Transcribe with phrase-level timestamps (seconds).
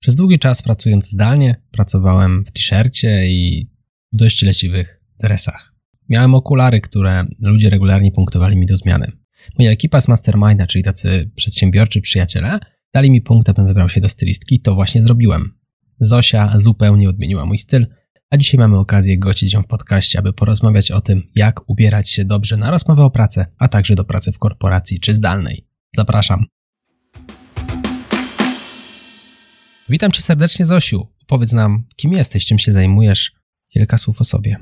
[0.00, 3.70] Przez długi czas pracując zdalnie, pracowałem w t-shircie i
[4.12, 5.74] dość leciwych dresach.
[6.08, 9.12] Miałem okulary, które ludzie regularnie punktowali mi do zmiany.
[9.58, 12.58] Moja ekipa z Masterminda, czyli tacy przedsiębiorczy przyjaciele,
[12.94, 15.54] dali mi punkt, abym wybrał się do stylistki to właśnie zrobiłem.
[16.00, 17.86] Zosia zupełnie odmieniła mój styl,
[18.30, 22.24] a dzisiaj mamy okazję gościć ją w podcaście, aby porozmawiać o tym, jak ubierać się
[22.24, 25.66] dobrze na rozmowę o pracę, a także do pracy w korporacji czy zdalnej.
[25.96, 26.46] Zapraszam.
[29.90, 31.06] Witam cię serdecznie, Zosiu.
[31.28, 33.32] Powiedz nam, kim jesteś, czym się zajmujesz?
[33.72, 34.56] Kilka słów o sobie.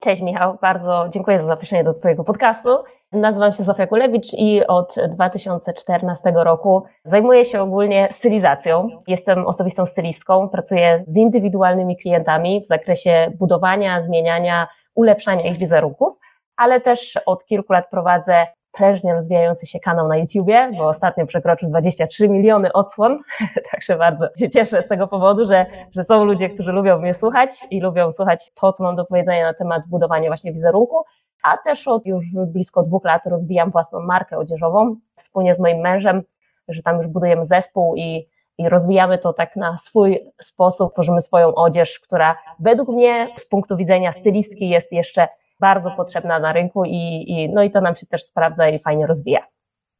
[0.00, 2.68] Cześć Michał, bardzo dziękuję za zaproszenie do Twojego podcastu.
[3.12, 8.88] Nazywam się Zofia Kulewicz i od 2014 roku zajmuję się ogólnie stylizacją.
[9.06, 16.18] Jestem osobistą stylistką, pracuję z indywidualnymi klientami w zakresie budowania, zmieniania, ulepszania ich wizerunków,
[16.56, 21.68] ale też od kilku lat prowadzę prężnie rozwijający się kanał na YouTubie, bo ostatnio przekroczył
[21.68, 23.18] 23 miliony odsłon,
[23.70, 27.50] także bardzo się cieszę z tego powodu, że, że są ludzie, którzy lubią mnie słuchać
[27.70, 31.04] i lubią słuchać to, co mam do powiedzenia na temat budowania właśnie wizerunku,
[31.42, 36.22] a też od już blisko dwóch lat rozwijam własną markę odzieżową wspólnie z moim mężem,
[36.68, 41.54] że tam już budujemy zespół i, i rozwijamy to tak na swój sposób, tworzymy swoją
[41.54, 45.28] odzież, która według mnie z punktu widzenia stylistki jest jeszcze
[45.60, 49.06] bardzo potrzebna na rynku i, i, no i to nam się też sprawdza i fajnie
[49.06, 49.40] rozwija.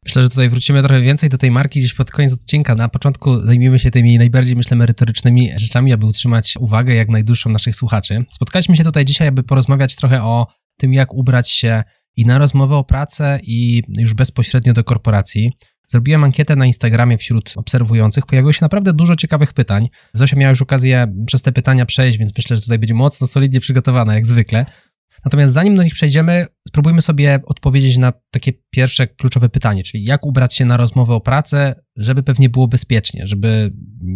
[0.05, 2.74] Myślę, że tutaj wrócimy trochę więcej do tej marki gdzieś pod koniec odcinka.
[2.74, 7.77] Na początku zajmiemy się tymi najbardziej, myślę, merytorycznymi rzeczami, aby utrzymać uwagę jak najdłuższą naszych
[7.77, 8.24] słuchaczy.
[8.30, 10.46] Spotkaliśmy się tutaj dzisiaj, aby porozmawiać trochę o
[10.78, 11.83] tym, jak ubrać się
[12.16, 15.52] i na rozmowę o pracę, i już bezpośrednio do korporacji.
[15.95, 18.27] Zrobiłem ankietę na Instagramie wśród obserwujących.
[18.27, 19.89] Pojawiło się naprawdę dużo ciekawych pytań.
[20.12, 23.61] Zosia miała już okazję przez te pytania przejść, więc myślę, że tutaj będzie mocno, solidnie
[23.61, 24.67] przygotowana, jak zwykle.
[25.25, 30.27] Natomiast zanim do nich przejdziemy, spróbujmy sobie odpowiedzieć na takie pierwsze kluczowe pytanie, czyli jak
[30.27, 33.70] ubrać się na rozmowę o pracę, żeby pewnie było bezpiecznie, żeby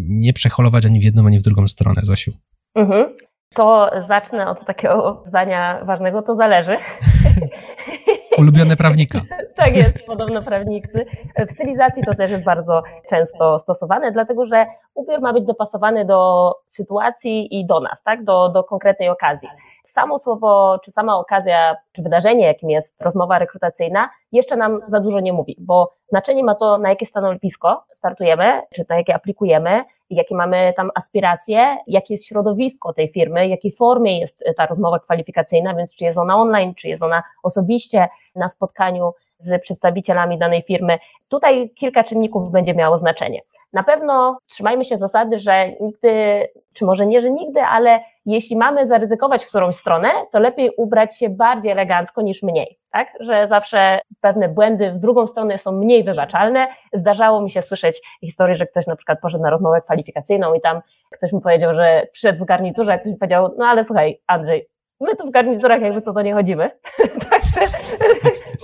[0.09, 2.33] nie przeholować ani w jedną, ani w drugą stronę, Zosiu.
[2.75, 3.15] Mhm.
[3.55, 6.77] To zacznę od takiego zdania ważnego, to zależy.
[8.39, 9.21] Ulubione prawnika.
[9.57, 11.07] tak jest, podobno prawnicy.
[11.49, 16.55] W stylizacji to też jest bardzo często stosowane, dlatego że ubiór ma być dopasowany do
[16.67, 18.25] sytuacji i do nas, tak?
[18.25, 19.49] do, do konkretnej okazji.
[19.85, 25.21] Samo słowo, czy sama okazja, czy wydarzenie, jakim jest rozmowa rekrutacyjna, jeszcze nam za dużo
[25.21, 30.35] nie mówi, bo znaczenie ma to, na jakie stanowisko startujemy, czy na jakie aplikujemy, jakie
[30.35, 35.95] mamy tam aspiracje, jakie jest środowisko tej firmy, jakiej formie jest ta rozmowa kwalifikacyjna, więc
[35.95, 40.99] czy jest ona online, czy jest ona osobiście na spotkaniu z przedstawicielami danej firmy.
[41.29, 43.41] Tutaj kilka czynników będzie miało znaczenie.
[43.73, 48.87] Na pewno trzymajmy się zasady, że nigdy, czy może nie, że nigdy, ale jeśli mamy
[48.87, 53.09] zaryzykować w którąś stronę, to lepiej ubrać się bardziej elegancko niż mniej, tak?
[53.21, 56.69] Że zawsze pewne błędy w drugą stronę są mniej wybaczalne.
[56.93, 60.81] Zdarzało mi się słyszeć historię, że ktoś na przykład poszedł na rozmowę kwalifikacyjną i tam
[61.11, 64.69] ktoś mi powiedział, że przyszedł w garniturze, a ktoś mi powiedział, no ale słuchaj, Andrzej,
[65.01, 66.71] my tu w garniturach jakby co to nie chodzimy,
[67.31, 67.61] także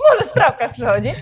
[0.09, 1.15] możesz w trawkach przychodzić.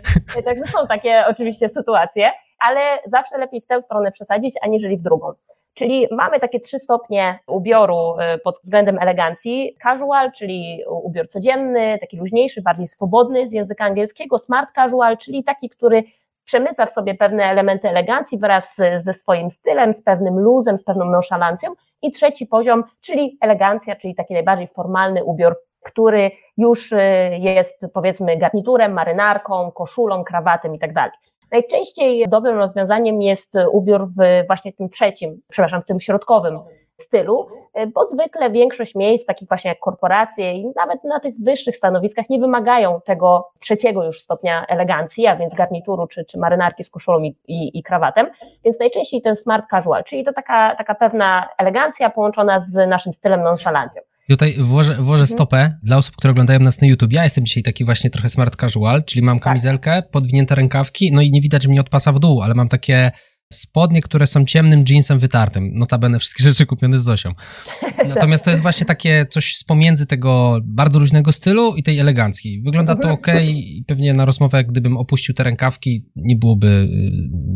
[0.45, 2.31] Także są takie oczywiście sytuacje,
[2.67, 5.33] ale zawsze lepiej w tę stronę przesadzić, aniżeli w drugą.
[5.73, 9.77] Czyli mamy takie trzy stopnie ubioru y, pod względem elegancji.
[9.83, 14.37] Casual, czyli ubiór codzienny, taki luźniejszy, bardziej swobodny z języka angielskiego.
[14.37, 16.03] Smart casual, czyli taki, który
[16.45, 21.05] przemyca w sobie pewne elementy elegancji wraz ze swoim stylem, z pewnym luzem, z pewną
[21.05, 21.69] nonszalancją.
[22.01, 26.97] I trzeci poziom, czyli elegancja, czyli taki najbardziej formalny ubiór, który już y,
[27.39, 31.11] jest powiedzmy garniturem, marynarką, koszulą, krawatem i tak.
[31.51, 36.59] Najczęściej dobrym rozwiązaniem jest ubiór w właśnie tym trzecim, przepraszam, w tym środkowym
[37.03, 37.47] stylu,
[37.93, 42.39] bo zwykle większość miejsc, takich właśnie jak korporacje i nawet na tych wyższych stanowiskach nie
[42.39, 47.35] wymagają tego trzeciego już stopnia elegancji, a więc garnituru czy, czy marynarki z koszulą i,
[47.47, 48.29] i, i krawatem,
[48.65, 53.41] więc najczęściej ten smart casual, czyli to taka, taka pewna elegancja połączona z naszym stylem
[53.41, 54.01] nonszalancją.
[54.29, 55.27] Tutaj włożę, włożę mhm.
[55.27, 57.13] stopę dla osób, które oglądają nas na YouTube.
[57.13, 59.43] Ja jestem dzisiaj taki właśnie trochę smart casual, czyli mam tak.
[59.43, 63.11] kamizelkę, podwinięte rękawki, no i nie widać mnie od pasa w dół, ale mam takie
[63.53, 65.71] spodnie, które są ciemnym jeansem wytartym.
[65.73, 67.31] Notabene wszystkie rzeczy kupione z Zosią.
[68.15, 72.61] Natomiast to jest właśnie takie coś z pomiędzy tego bardzo luźnego stylu i tej eleganckiej.
[72.65, 76.89] Wygląda to ok i pewnie na rozmowę, gdybym opuścił te rękawki, nie byłoby y,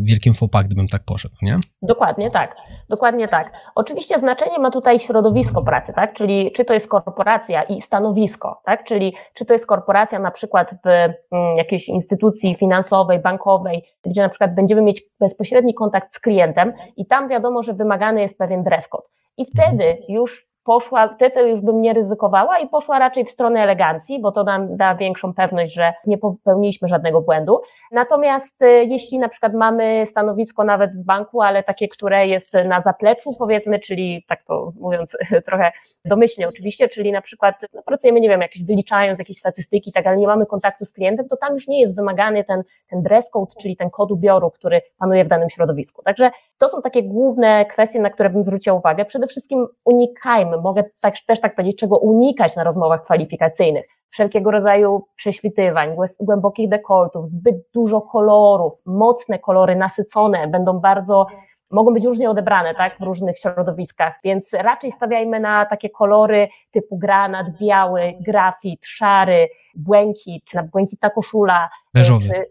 [0.04, 1.60] wielkim fopa, gdybym tak poszedł, nie?
[1.82, 2.56] Dokładnie tak.
[2.90, 3.52] Dokładnie tak.
[3.76, 6.14] Oczywiście znaczenie ma tutaj środowisko pracy, tak?
[6.14, 8.86] Czyli czy to jest korporacja i stanowisko, tak?
[8.86, 14.30] Czyli czy to jest korporacja na przykład w mm, jakiejś instytucji finansowej, bankowej, gdzie na
[14.30, 18.64] przykład będziemy mieć bezpośredni kontakt kontakt z klientem i tam wiadomo, że wymagany jest pewien
[18.64, 19.08] dress code.
[19.38, 24.22] I wtedy już poszła, wtedy już bym nie ryzykowała i poszła raczej w stronę elegancji,
[24.22, 27.62] bo to nam da większą pewność, że nie popełniliśmy żadnego błędu.
[27.92, 32.82] Natomiast y, jeśli na przykład mamy stanowisko nawet w banku, ale takie, które jest na
[32.82, 35.18] zapleczu, powiedzmy, czyli tak to mówiąc
[35.48, 35.72] trochę
[36.06, 40.18] domyślnie oczywiście, czyli na przykład no, pracujemy, nie wiem, jakieś wyliczając jakieś statystyki, tak, ale
[40.18, 43.52] nie mamy kontaktu z klientem, to tam już nie jest wymagany ten, ten dress code,
[43.62, 46.04] czyli ten kod ubioru, który panuje w danym środowisku.
[46.04, 49.06] Także to są takie główne kwestie, na które bym zwróciła uwagę.
[49.06, 53.86] Przede wszystkim unikajmy, mogę tak, też tak powiedzieć, czego unikać na rozmowach kwalifikacyjnych.
[54.10, 61.28] Wszelkiego rodzaju prześwitywań, głębokich dekoltów, zbyt dużo kolorów, mocne kolory, nasycone, będą bardzo
[61.72, 66.98] mogą być różnie odebrane tak, w różnych środowiskach, więc raczej stawiajmy na takie kolory typu
[66.98, 72.26] granat, biały, grafit, szary, błękit, błękitna koszula, beżowy.
[72.26, 72.46] Czy,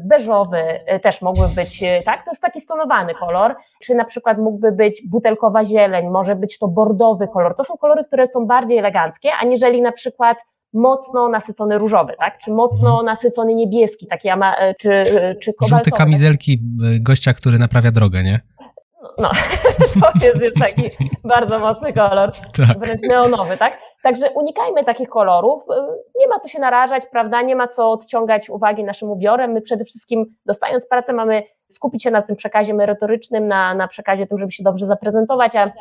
[0.00, 0.62] beżowy
[1.02, 2.24] też mógłby być, y, tak?
[2.24, 6.68] To jest taki stonowany kolor, czy na przykład mógłby być butelkowa zieleń, może być to
[6.68, 7.56] bordowy kolor.
[7.56, 10.38] To są kolory, które są bardziej eleganckie, aniżeli na przykład
[10.72, 12.38] mocno nasycony różowy, tak?
[12.38, 13.06] Czy mocno mhm.
[13.06, 15.04] nasycony niebieski, taki ama, czy,
[15.40, 15.84] czy kobaltowy.
[15.84, 16.60] Żółte kamizelki
[17.00, 18.40] gościa, który naprawia drogę, nie?
[19.18, 19.30] No,
[20.20, 20.90] to jest już taki
[21.24, 22.78] bardzo mocny kolor, tak.
[22.78, 23.78] wręcz neonowy, tak?
[24.02, 25.62] Także unikajmy takich kolorów.
[26.18, 27.42] Nie ma co się narażać, prawda?
[27.42, 29.52] Nie ma co odciągać uwagi naszym ubiorem.
[29.52, 31.42] My przede wszystkim, dostając pracę, mamy
[31.72, 35.72] skupić się na tym przekazie merytorycznym, na, na przekazie tym, żeby się dobrze zaprezentować, a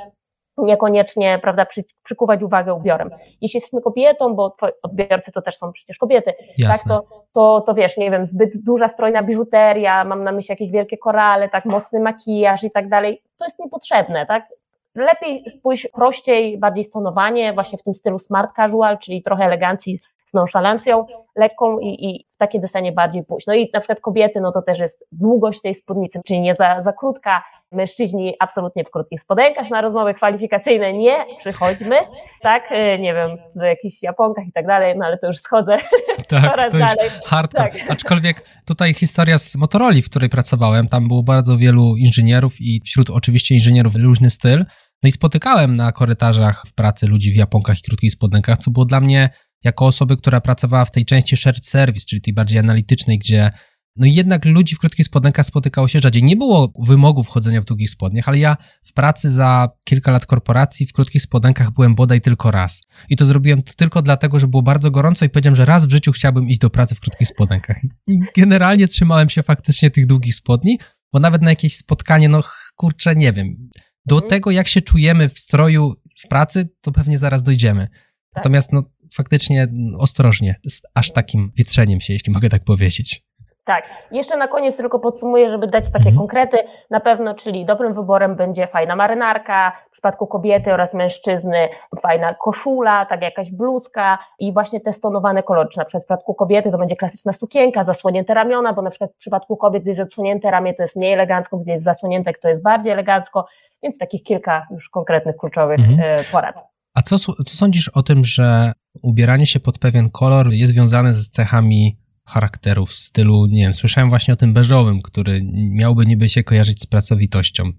[0.57, 3.09] niekoniecznie, prawda, przy, przykuwać uwagę ubiorem.
[3.41, 7.03] Jeśli jesteśmy kobietą, bo odbiorcy to też są przecież kobiety, tak, to,
[7.33, 11.49] to, to wiesz, nie wiem, zbyt duża strojna biżuteria, mam na myśli jakieś wielkie korale,
[11.49, 14.47] tak, mocny makijaż i tak dalej, to jest niepotrzebne, tak?
[14.95, 20.33] Lepiej spójrz prościej, bardziej stonowanie, właśnie w tym stylu smart casual, czyli trochę elegancji z
[20.33, 21.05] nonszalancją
[21.35, 23.47] lekką i, i w takie desenie bardziej pójść.
[23.47, 26.81] No i na przykład kobiety, no to też jest długość tej spódnicy, czyli nie za,
[26.81, 31.95] za krótka, mężczyźni absolutnie w krótkich spodenkach, na rozmowy kwalifikacyjne nie przychodźmy,
[32.41, 35.77] tak, e, nie wiem, do jakichś japonkach i tak dalej, no ale to już schodzę
[36.29, 37.09] tak, coraz to dalej.
[37.25, 37.69] Hardcore.
[37.69, 37.91] Tak.
[37.91, 43.09] Aczkolwiek tutaj historia z Motorola, w której pracowałem, tam było bardzo wielu inżynierów i wśród
[43.09, 44.65] oczywiście inżynierów luźny styl,
[45.03, 48.85] no i spotykałem na korytarzach w pracy ludzi w japonkach i krótkich spodenkach, co było
[48.85, 49.29] dla mnie
[49.63, 53.51] jako osoby, która pracowała w tej części shared service, czyli tej bardziej analitycznej, gdzie
[53.95, 56.23] no jednak ludzi w krótkich spodenkach spotykało się rzadziej.
[56.23, 60.85] Nie było wymogów chodzenia w długich spodniach, ale ja w pracy za kilka lat korporacji
[60.85, 62.81] w krótkich spodenkach byłem bodaj tylko raz.
[63.09, 66.11] I to zrobiłem tylko dlatego, że było bardzo gorąco i powiedziałem, że raz w życiu
[66.11, 67.77] chciałbym iść do pracy w krótkich spodenkach.
[68.07, 70.79] I generalnie trzymałem się faktycznie tych długich spodni,
[71.13, 72.43] bo nawet na jakieś spotkanie, no
[72.75, 73.69] kurczę, nie wiem.
[74.05, 74.29] Do mhm.
[74.29, 75.93] tego, jak się czujemy w stroju
[76.25, 77.87] w pracy, to pewnie zaraz dojdziemy.
[77.87, 78.35] Tak.
[78.35, 78.83] Natomiast no,
[79.15, 79.67] faktycznie
[79.99, 83.25] ostrożnie, z aż takim wietrzeniem się, jeśli mogę tak powiedzieć.
[83.65, 83.83] Tak.
[84.11, 86.17] Jeszcze na koniec tylko podsumuję, żeby dać takie mhm.
[86.17, 86.57] konkrety.
[86.89, 91.69] Na pewno, czyli dobrym wyborem będzie fajna marynarka, w przypadku kobiety oraz mężczyzny
[92.01, 95.69] fajna koszula, tak jakaś bluzka i właśnie te stonowane kolory.
[95.69, 99.11] Czy na przykład w przypadku kobiety to będzie klasyczna sukienka, zasłonięte ramiona, bo na przykład
[99.13, 102.49] w przypadku kobiet, gdy jest zasłonięte ramię, to jest mniej elegancko, gdy jest zasłonięte, to
[102.49, 103.45] jest bardziej elegancko,
[103.83, 105.99] więc takich kilka już konkretnych, kluczowych mhm.
[106.19, 106.74] E, porad.
[106.95, 108.71] A co, co sądzisz o tym, że
[109.01, 114.09] ubieranie się pod pewien kolor jest związane z cechami charakteru w stylu, nie wiem, słyszałem
[114.09, 117.71] właśnie o tym beżowym, który miałby niby się kojarzyć z pracowitością.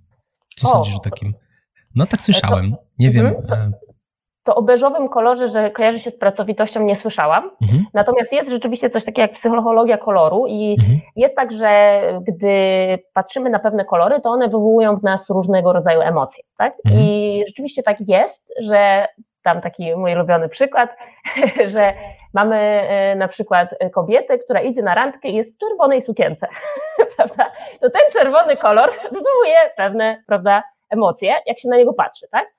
[0.57, 1.35] Co o, sądzisz o takim?
[1.95, 3.27] No tak słyszałem, to, nie wiem.
[3.27, 3.73] Mhm, to, e,
[4.47, 7.51] to, o beżowym kolorze, że kojarzy się z pracowitością nie słyszałam.
[7.63, 7.85] Mhm.
[7.95, 11.01] Natomiast jest rzeczywiście coś takiego jak psychologia koloru i mhm.
[11.17, 12.49] jest tak, że gdy
[13.13, 16.75] patrzymy na pewne kolory, to one wywołują w nas różnego rodzaju emocje, tak?
[16.85, 17.05] Mhm.
[17.05, 19.07] I rzeczywiście tak jest, że
[19.43, 20.97] tam taki mój ulubiony przykład,
[21.73, 21.93] że
[22.35, 26.47] mamy e, na przykład kobietę, która idzie na randkę i jest w czerwonej sukience,
[27.17, 27.53] prawda?
[27.81, 32.56] To ten czerwony kolor wywołuje pewne, prawda, emocje, jak się na niego patrzy, tak?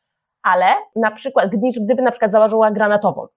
[0.47, 1.49] Ale na przykład,
[1.81, 3.27] gdyby na przykład założyła granatową,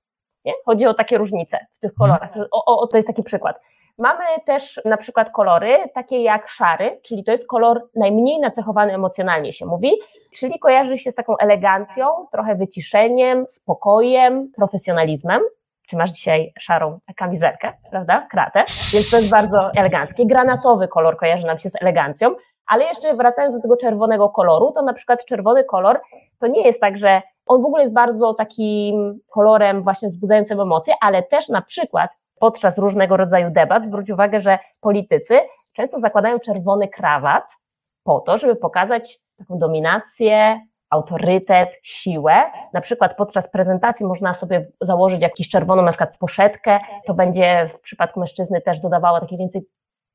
[0.45, 0.52] nie?
[0.67, 2.11] Chodzi o takie różnice w tych mhm.
[2.11, 2.49] kolorach.
[2.50, 3.61] O, o, to jest taki przykład.
[3.99, 9.52] Mamy też na przykład kolory takie jak szary, czyli to jest kolor najmniej nacechowany emocjonalnie
[9.52, 9.93] się mówi,
[10.35, 15.40] czyli kojarzy się z taką elegancją, trochę wyciszeniem, spokojem, profesjonalizmem.
[15.88, 18.26] Czy masz dzisiaj szarą kamizelkę, prawda?
[18.31, 20.26] Kratę, więc to jest bardzo eleganckie.
[20.26, 22.35] Granatowy kolor kojarzy nam się z elegancją,
[22.71, 26.00] ale jeszcze wracając do tego czerwonego koloru, to na przykład czerwony kolor
[26.39, 30.95] to nie jest tak, że on w ogóle jest bardzo takim kolorem właśnie wzbudzającym emocje,
[31.00, 32.11] ale też na przykład
[32.41, 35.41] podczas różnego rodzaju debat, zwróć uwagę, że politycy
[35.73, 37.57] często zakładają czerwony krawat
[38.05, 40.61] po to, żeby pokazać taką dominację,
[40.91, 42.35] autorytet, siłę.
[42.73, 47.81] Na przykład podczas prezentacji można sobie założyć jakąś czerwoną na przykład poszetkę, to będzie w
[47.81, 49.62] przypadku mężczyzny też dodawało takie więcej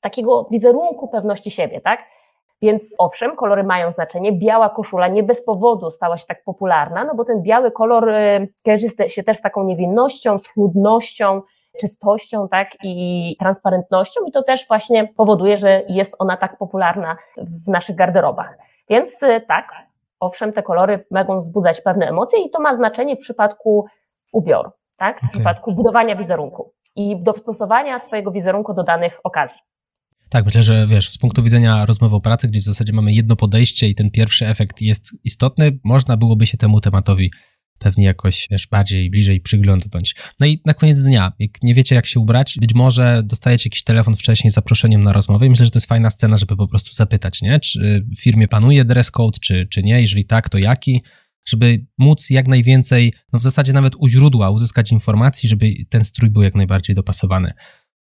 [0.02, 2.00] takiego wizerunku pewności siebie, tak?
[2.62, 4.32] Więc owszem, kolory mają znaczenie.
[4.34, 8.48] Biała koszula nie bez powodu stała się tak popularna, no bo ten biały kolor y,
[8.66, 11.42] kojarzy się też z taką niewinnością, schludnością,
[11.80, 17.68] czystością, tak, i transparentnością i to też właśnie powoduje, że jest ona tak popularna w
[17.68, 18.58] naszych garderobach.
[18.90, 19.68] Więc y, tak,
[20.20, 23.86] owszem, te kolory mogą wzbudzać pewne emocje i to ma znaczenie w przypadku
[24.34, 25.30] ubioru, tak, w okay.
[25.32, 29.62] przypadku budowania wizerunku i dostosowania swojego wizerunku do danych okazji.
[30.30, 33.36] Tak, myślę, że wiesz, z punktu widzenia rozmowy o pracy, gdzie w zasadzie mamy jedno
[33.36, 37.32] podejście i ten pierwszy efekt jest istotny, można byłoby się temu tematowi
[37.80, 40.16] pewnie jakoś wiesz, bardziej, bliżej przyglądnąć.
[40.40, 43.84] No i na koniec dnia, jak nie wiecie jak się ubrać, być może dostajecie jakiś
[43.84, 46.68] telefon wcześniej z zaproszeniem na rozmowę i myślę, że to jest fajna scena, żeby po
[46.68, 47.60] prostu zapytać, nie?
[47.60, 50.02] Czy w firmie panuje dress code, czy, czy nie?
[50.02, 51.04] Jeżeli tak, to jaki?
[51.48, 56.30] Żeby móc jak najwięcej, no w zasadzie nawet u źródła uzyskać informacji, żeby ten strój
[56.30, 57.52] był jak najbardziej dopasowany.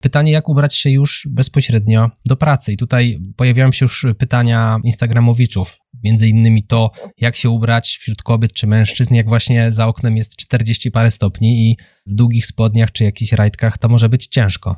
[0.04, 2.74] Pytanie, jak ubrać się już bezpośrednio do pracy.
[2.74, 8.54] I tutaj pojawiają się już pytania Instagramowiczów, między innymi to, jak się ubrać wśród kobiet
[8.54, 13.04] czy mężczyzn, jak właśnie za oknem jest 40 parę stopni i w długich spodniach czy
[13.04, 14.76] jakichś rajtkach to może być ciężko.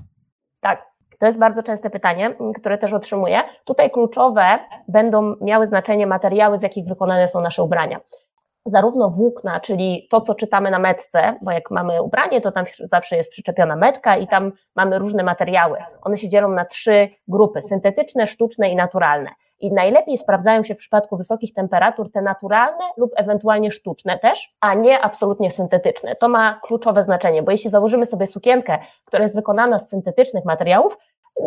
[0.61, 0.83] Tak,
[1.19, 3.41] to jest bardzo częste pytanie, które też otrzymuję.
[3.65, 7.99] Tutaj kluczowe będą miały znaczenie materiały, z jakich wykonane są nasze ubrania
[8.65, 13.17] zarówno włókna, czyli to, co czytamy na metce, bo jak mamy ubranie, to tam zawsze
[13.17, 15.77] jest przyczepiona metka i tam mamy różne materiały.
[16.01, 19.29] One się dzielą na trzy grupy: syntetyczne, sztuczne i naturalne.
[19.59, 24.73] I najlepiej sprawdzają się w przypadku wysokich temperatur te naturalne lub ewentualnie sztuczne też, a
[24.73, 26.15] nie absolutnie syntetyczne.
[26.15, 30.97] To ma kluczowe znaczenie, bo jeśli założymy sobie sukienkę, która jest wykonana z syntetycznych materiałów,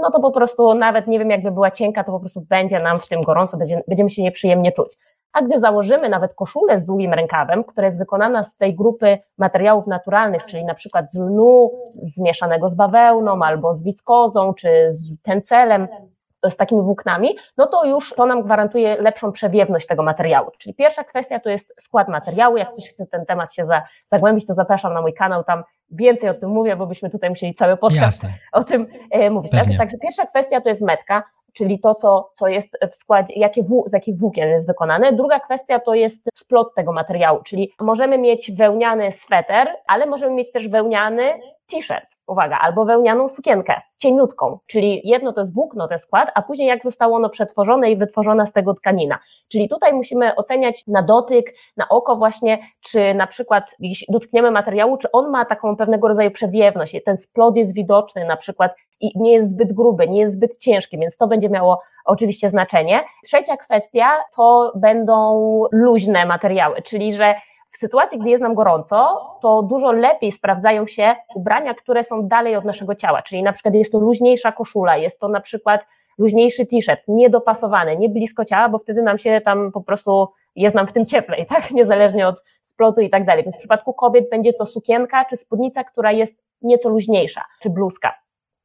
[0.02, 2.98] no to po prostu nawet nie wiem, jakby była cienka, to po prostu będzie nam
[2.98, 4.96] w tym gorąco, będzie, będziemy się nieprzyjemnie czuć.
[5.32, 9.86] A gdy założymy nawet koszulę z długim rękawem, która jest wykonana z tej grupy materiałów
[9.86, 11.70] naturalnych, czyli na przykład z lnu
[12.16, 15.88] zmieszanego z bawełną albo z wiskozą czy z tencelem,
[16.50, 20.50] z takimi włóknami, no to już to nam gwarantuje lepszą przewiewność tego materiału.
[20.58, 22.56] Czyli pierwsza kwestia to jest skład materiału.
[22.56, 26.30] Jak ktoś chce ten temat się za, zagłębić, to zapraszam na mój kanał, tam więcej
[26.30, 28.28] o tym mówię, bo byśmy tutaj musieli cały podcast Jasne.
[28.52, 29.52] o tym e, mówić.
[29.52, 29.64] Tak?
[29.78, 31.22] Także pierwsza kwestia to jest metka
[31.58, 35.12] czyli to, co, co jest w składzie, jakie z jakich włókien jest wykonane.
[35.12, 40.52] Druga kwestia to jest splot tego materiału, czyli możemy mieć wełniany sweter, ale możemy mieć
[40.52, 46.30] też wełniany t-shirt uwaga, albo wełnianą sukienkę, cieniutką, czyli jedno to jest włókno, ten skład,
[46.34, 49.18] a później jak zostało ono przetworzone i wytworzona z tego tkanina.
[49.48, 54.96] Czyli tutaj musimy oceniać na dotyk, na oko właśnie, czy na przykład jeśli dotkniemy materiału,
[54.96, 59.32] czy on ma taką pewnego rodzaju przewiewność, ten splot jest widoczny na przykład i nie
[59.32, 63.00] jest zbyt gruby, nie jest zbyt ciężki, więc to będzie miało oczywiście znaczenie.
[63.24, 64.06] Trzecia kwestia
[64.36, 67.34] to będą luźne materiały, czyli że
[67.78, 72.56] w sytuacji, gdy jest nam gorąco, to dużo lepiej sprawdzają się ubrania, które są dalej
[72.56, 75.86] od naszego ciała, czyli na przykład jest to luźniejsza koszula, jest to na przykład
[76.18, 80.86] luźniejszy t-shirt, niedopasowany, nie blisko ciała, bo wtedy nam się tam po prostu jest nam
[80.86, 81.70] w tym cieplej, tak?
[81.70, 83.44] Niezależnie od splotu i tak dalej.
[83.44, 88.14] Więc w przypadku kobiet będzie to sukienka czy spódnica, która jest nieco luźniejsza, czy bluzka.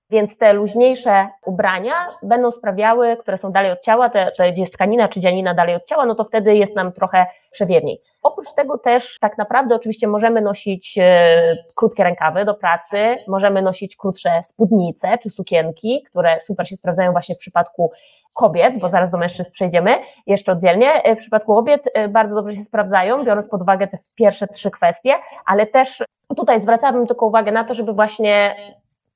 [0.09, 1.93] Więc te luźniejsze ubrania
[2.23, 5.75] będą sprawiały, które są dalej od ciała, te, te gdzie jest tkanina czy dzianina dalej
[5.75, 8.01] od ciała, no to wtedy jest nam trochę przewiewniej.
[8.23, 13.95] Oprócz tego też tak naprawdę oczywiście możemy nosić e, krótkie rękawy do pracy, możemy nosić
[13.95, 17.91] krótsze spódnice czy sukienki, które super się sprawdzają właśnie w przypadku
[18.35, 19.95] kobiet, bo zaraz do mężczyzn przejdziemy
[20.27, 21.03] jeszcze oddzielnie.
[21.03, 24.71] E, w przypadku kobiet e, bardzo dobrze się sprawdzają, biorąc pod uwagę te pierwsze trzy
[24.71, 25.13] kwestie,
[25.45, 26.03] ale też
[26.35, 28.55] tutaj zwracałabym tylko uwagę na to, żeby właśnie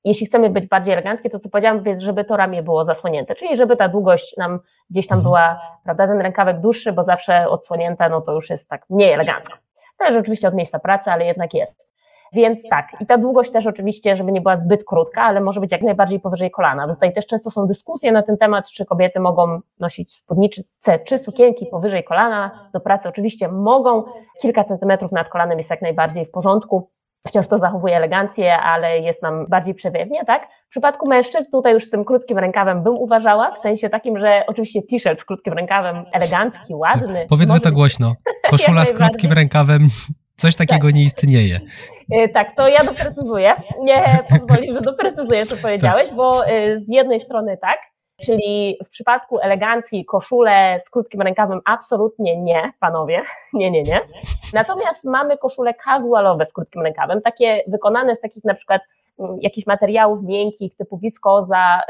[0.07, 3.55] jeśli chcemy być bardziej eleganckie, to co powiedziałam, więc żeby to ramię było zasłonięte, czyli
[3.55, 4.59] żeby ta długość nam
[4.89, 5.23] gdzieś tam mhm.
[5.23, 9.57] była, prawda, ten rękawek dłuższy, bo zawsze odsłonięta, no to już jest tak mniej elegancko.
[9.99, 11.97] Zależy oczywiście od miejsca pracy, ale jednak jest.
[12.33, 15.71] Więc tak, i ta długość też oczywiście, żeby nie była zbyt krótka, ale może być
[15.71, 16.87] jak najbardziej powyżej kolana.
[16.87, 20.63] Tutaj też często są dyskusje na ten temat, czy kobiety mogą nosić spódnice
[21.05, 23.09] czy sukienki powyżej kolana do pracy.
[23.09, 24.03] Oczywiście mogą,
[24.41, 26.89] kilka centymetrów nad kolanem jest jak najbardziej w porządku.
[27.27, 30.47] Wciąż to zachowuje elegancję, ale jest nam bardziej przewiewnie, tak?
[30.67, 34.43] W przypadku mężczyzn tutaj już z tym krótkim rękawem bym uważała, w sensie takim, że
[34.47, 37.25] oczywiście t-shirt z krótkim rękawem elegancki, ładny.
[37.29, 38.13] Powiedzmy to głośno.
[38.51, 39.87] Koszula z krótkim rękawem
[40.37, 40.95] Coś takiego tak.
[40.95, 41.59] nie istnieje.
[42.11, 43.53] E, tak, to ja doprecyzuję.
[43.81, 47.79] Nie pozwolisz, że doprecyzuję, co powiedziałeś, bo e, z jednej strony tak,
[48.25, 53.21] Czyli w przypadku elegancji koszule z krótkim rękawem absolutnie nie, panowie,
[53.53, 54.01] nie, nie, nie.
[54.53, 58.81] Natomiast mamy koszule casualowe z krótkim rękawem, takie wykonane z takich na przykład
[59.19, 61.81] mm, jakichś materiałów miękkich typu wiskoza,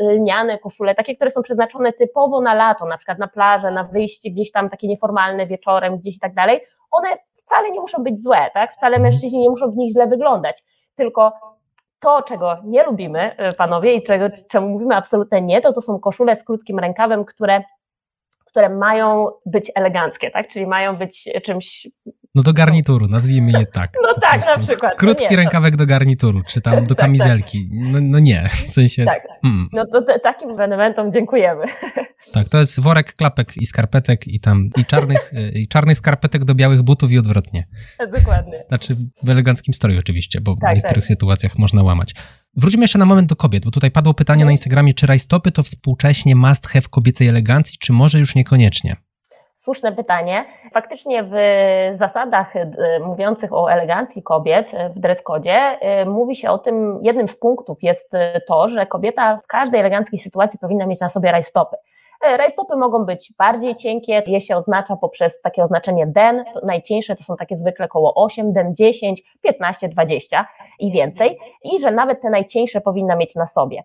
[0.00, 3.84] y, lniane koszule, takie, które są przeznaczone typowo na lato, na przykład na plażę, na
[3.84, 6.60] wyjście gdzieś tam takie nieformalne wieczorem, gdzieś i tak dalej.
[6.90, 8.72] One wcale nie muszą być złe, tak?
[8.72, 10.62] Wcale mężczyźni nie muszą w nich źle wyglądać,
[10.94, 11.32] tylko
[12.00, 16.00] to, czego nie lubimy, y, panowie, i czego, czemu mówimy absolutnie nie, to to są
[16.00, 17.62] koszule z krótkim rękawem, które
[18.50, 20.48] które mają być eleganckie, tak?
[20.48, 21.88] Czyli mają być czymś
[22.34, 23.90] no do garnituru, nazwijmy je tak.
[24.02, 24.60] No tak, prostu.
[24.60, 24.98] na przykład.
[24.98, 25.78] Krótki nie, rękawek to...
[25.78, 26.98] do garnituru, czy tam do tak, tak.
[26.98, 27.68] kamizelki.
[27.72, 29.04] No, no, nie, w sensie...
[29.04, 29.68] Tak, mm.
[29.72, 31.64] no to te, takim ewenementom dziękujemy.
[32.32, 36.54] Tak, to jest worek klapek i skarpetek i tam, i czarnych, i czarnych skarpetek do
[36.54, 37.66] białych butów i odwrotnie.
[38.18, 38.64] Dokładnie.
[38.68, 41.06] Znaczy w eleganckim stroju oczywiście, bo tak, w niektórych tak.
[41.06, 42.14] sytuacjach można łamać.
[42.56, 44.46] Wróćmy jeszcze na moment do kobiet, bo tutaj padło pytanie no.
[44.46, 48.96] na Instagramie, czy rajstopy to współcześnie must have kobiecej elegancji, czy może już niekoniecznie?
[49.60, 50.44] Słuszne pytanie.
[50.72, 51.34] Faktycznie w
[51.94, 52.70] zasadach y,
[53.04, 57.82] mówiących o elegancji kobiet w dress code y, mówi się o tym, jednym z punktów
[57.82, 61.76] jest y, to, że kobieta w każdej eleganckiej sytuacji powinna mieć na sobie rajstopy.
[62.22, 67.36] Rajstopy mogą być bardziej cienkie, je się oznacza poprzez takie oznaczenie den, najcieńsze to są
[67.36, 70.46] takie zwykle około 8, den 10, 15, 20
[70.78, 73.82] i więcej i że nawet te najcieńsze powinna mieć na sobie.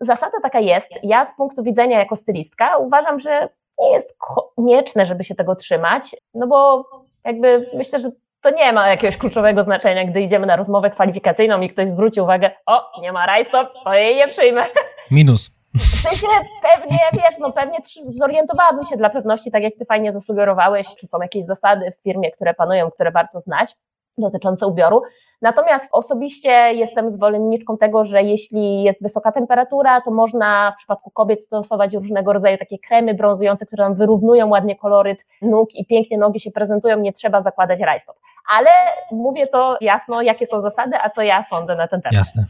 [0.00, 5.24] Zasada taka jest, ja z punktu widzenia jako stylistka uważam, że nie jest konieczne, żeby
[5.24, 6.84] się tego trzymać, no bo
[7.24, 11.68] jakby myślę, że to nie ma jakiegoś kluczowego znaczenia, gdy idziemy na rozmowę kwalifikacyjną i
[11.68, 14.62] ktoś zwróci uwagę, o, nie ma rajstop, to jej nie przyjmę.
[15.10, 15.50] Minus.
[15.74, 16.26] W sensie
[16.62, 17.78] pewnie, wiesz, no pewnie
[18.08, 22.30] zorientowałabym się dla pewności, tak jak ty fajnie zasugerowałeś, czy są jakieś zasady w firmie,
[22.30, 23.76] które panują, które warto znać
[24.18, 25.02] dotyczące ubioru.
[25.42, 31.44] Natomiast osobiście jestem zwolenniczką tego, że jeśli jest wysoka temperatura, to można w przypadku kobiet
[31.44, 36.40] stosować różnego rodzaju takie kremy brązujące, które nam wyrównują ładnie koloryt nóg i pięknie nogi
[36.40, 38.16] się prezentują, nie trzeba zakładać rajstop.
[38.48, 38.70] Ale
[39.12, 42.14] mówię to jasno, jakie są zasady, a co ja sądzę na ten temat.
[42.14, 42.44] Jasne.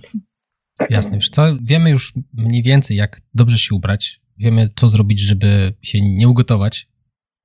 [0.90, 1.12] Jasne.
[1.12, 4.21] Wiesz co, wiemy już mniej więcej, jak dobrze się ubrać.
[4.38, 6.88] Wiemy, co zrobić, żeby się nie ugotować.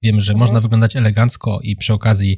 [0.04, 0.40] Wiemy, że mhm.
[0.40, 2.38] można wyglądać elegancko i przy okazji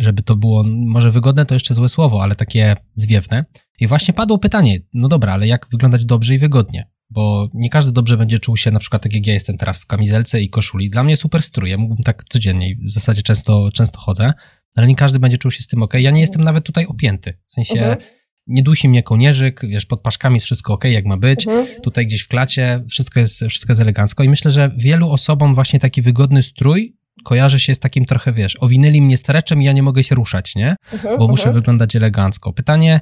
[0.00, 3.44] żeby to było może wygodne, to jeszcze złe słowo, ale takie zwiewne.
[3.80, 6.90] I właśnie padło pytanie, no dobra, ale jak wyglądać dobrze i wygodnie?
[7.10, 9.86] Bo nie każdy dobrze będzie czuł się, na przykład tak jak ja jestem teraz w
[9.86, 10.90] kamizelce i koszuli.
[10.90, 14.32] Dla mnie super strój, ja mógłbym tak codziennie, w zasadzie często, często chodzę,
[14.76, 15.94] ale nie każdy będzie czuł się z tym ok.
[15.94, 17.98] Ja nie jestem nawet tutaj opięty, w sensie mhm.
[18.46, 21.66] nie dusi mnie kołnierzyk, wiesz, pod paszkami jest wszystko ok, jak ma być, mhm.
[21.82, 25.80] tutaj gdzieś w klacie wszystko jest, wszystko jest elegancko i myślę, że wielu osobom właśnie
[25.80, 29.82] taki wygodny strój kojarzy się z takim trochę, wiesz, owinęli mnie stereczem i ja nie
[29.82, 30.76] mogę się ruszać, nie?
[30.92, 31.54] Uh-huh, Bo muszę uh-huh.
[31.54, 32.52] wyglądać elegancko.
[32.52, 33.00] Pytanie,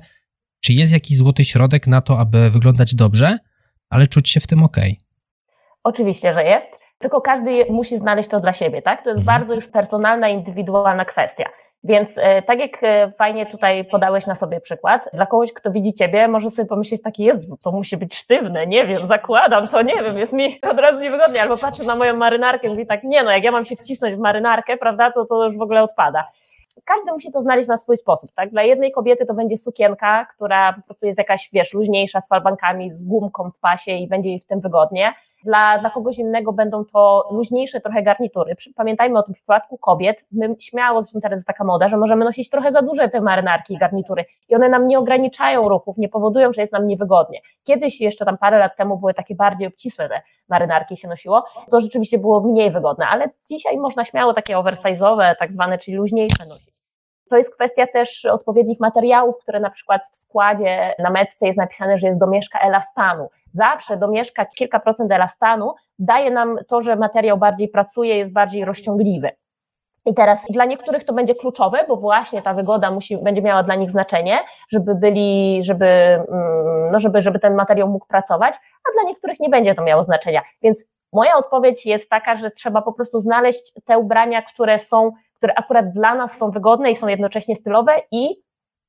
[0.61, 3.39] czy jest jakiś złoty środek na to, aby wyglądać dobrze,
[3.91, 4.77] ale czuć się w tym ok?
[5.85, 9.03] Oczywiście, że jest, tylko każdy musi znaleźć to dla siebie, tak?
[9.03, 9.41] To jest mhm.
[9.41, 11.45] bardzo już personalna, indywidualna kwestia.
[11.85, 15.93] Więc e, tak jak e, fajnie tutaj podałeś na sobie przykład, dla kogoś, kto widzi
[15.93, 20.03] ciebie, może sobie pomyśleć taki, jest, to musi być sztywne, nie wiem, zakładam to, nie
[20.03, 23.23] wiem, jest mi od razu niewygodnie, albo patrzę na moją marynarkę i mówi tak, nie
[23.23, 26.29] no, jak ja mam się wcisnąć w marynarkę, prawda, to to już w ogóle odpada
[26.85, 28.51] każdy musi to znaleźć na swój sposób, tak?
[28.51, 32.91] Dla jednej kobiety to będzie sukienka, która po prostu jest jakaś, wiesz, luźniejsza, z falbankami,
[32.91, 35.13] z gumką w pasie i będzie jej w tym wygodnie.
[35.45, 38.55] Dla, dla kogoś innego będą to luźniejsze trochę garnitury.
[38.77, 42.25] Pamiętajmy o tym w przypadku kobiet, my śmiało, zresztą teraz jest taka moda, że możemy
[42.25, 46.09] nosić trochę za duże te marynarki i garnitury i one nam nie ograniczają ruchów, nie
[46.09, 47.41] powodują, że jest nam niewygodnie.
[47.65, 51.81] Kiedyś jeszcze tam parę lat temu były takie bardziej obcisłe te marynarki się nosiło, to
[51.81, 56.78] rzeczywiście było mniej wygodne, ale dzisiaj można śmiało takie oversize'owe, tak zwane, czyli luźniejsze nosić.
[57.31, 61.99] To jest kwestia też odpowiednich materiałów, które na przykład w składzie na metce jest napisane,
[61.99, 63.29] że jest domieszka elastanu.
[63.53, 69.31] Zawsze domieszka kilka procent elastanu daje nam to, że materiał bardziej pracuje, jest bardziej rozciągliwy.
[70.07, 73.75] I teraz dla niektórych to będzie kluczowe, bo właśnie ta wygoda musi, będzie miała dla
[73.75, 74.39] nich znaczenie,
[74.71, 79.49] żeby byli, żeby, mm, no żeby, żeby ten materiał mógł pracować, a dla niektórych nie
[79.49, 80.43] będzie to miało znaczenia.
[80.63, 85.55] Więc moja odpowiedź jest taka, że trzeba po prostu znaleźć te ubrania, które są które
[85.57, 88.37] akurat dla nas są wygodne i są jednocześnie stylowe i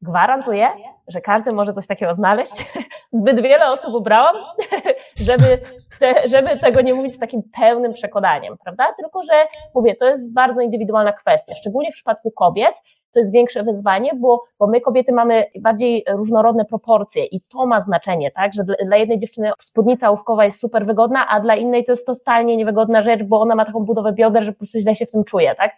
[0.01, 0.67] gwarantuję,
[1.07, 2.65] że każdy może coś takiego znaleźć.
[3.19, 4.35] Zbyt wiele osób ubrałam,
[5.27, 5.59] żeby,
[5.99, 8.93] te, żeby tego nie mówić z takim pełnym przekonaniem, prawda?
[8.97, 9.33] Tylko, że
[9.75, 12.75] mówię, to jest bardzo indywidualna kwestia, szczególnie w przypadku kobiet,
[13.13, 17.81] to jest większe wyzwanie, bo, bo my kobiety mamy bardziej różnorodne proporcje i to ma
[17.81, 21.91] znaczenie, tak, że dla, jednej dziewczyny spódnica łówkowa jest super wygodna, a dla innej to
[21.91, 25.05] jest totalnie niewygodna rzecz, bo ona ma taką budowę bioder, że po prostu źle się
[25.05, 25.71] w tym czuje, tak?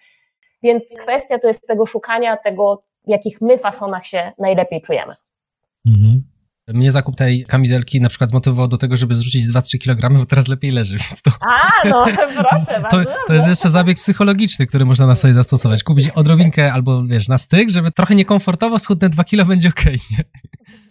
[0.64, 5.16] Więc kwestia to jest tego szukania tego, w jakich my fasonach się najlepiej czujemy.
[5.88, 6.32] Mhm.
[6.68, 10.48] Mnie zakup tej kamizelki na przykład zmotywował do tego, żeby zrzucić 2-3 kg, bo teraz
[10.48, 11.32] lepiej leży, więc to...
[11.42, 12.06] A, no
[12.50, 15.84] proszę to, to jest jeszcze zabieg psychologiczny, który można na sobie zastosować.
[15.84, 20.00] Kupić odrobinkę albo, wiesz, na styk, żeby trochę niekomfortowo, schudnę 2 kg, będzie okej.
[20.14, 20.26] Okay,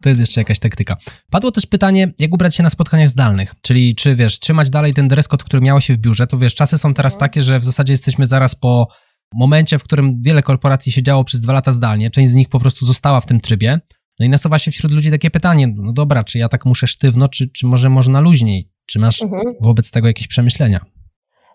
[0.02, 0.96] to jest jeszcze jakaś taktyka.
[1.30, 5.08] Padło też pytanie, jak ubrać się na spotkaniach zdalnych, czyli czy, wiesz, trzymać dalej ten
[5.08, 7.30] dress code, który miało się w biurze, to wiesz, czasy są teraz mhm.
[7.30, 8.88] takie, że w zasadzie jesteśmy zaraz po
[9.34, 12.86] momencie, w którym wiele korporacji siedziało przez dwa lata zdalnie, część z nich po prostu
[12.86, 13.80] została w tym trybie.
[14.20, 17.28] No i nasuwa się wśród ludzi takie pytanie, no dobra, czy ja tak muszę sztywno,
[17.28, 18.70] czy, czy może można luźniej?
[18.86, 19.42] Czy masz mhm.
[19.60, 20.80] wobec tego jakieś przemyślenia?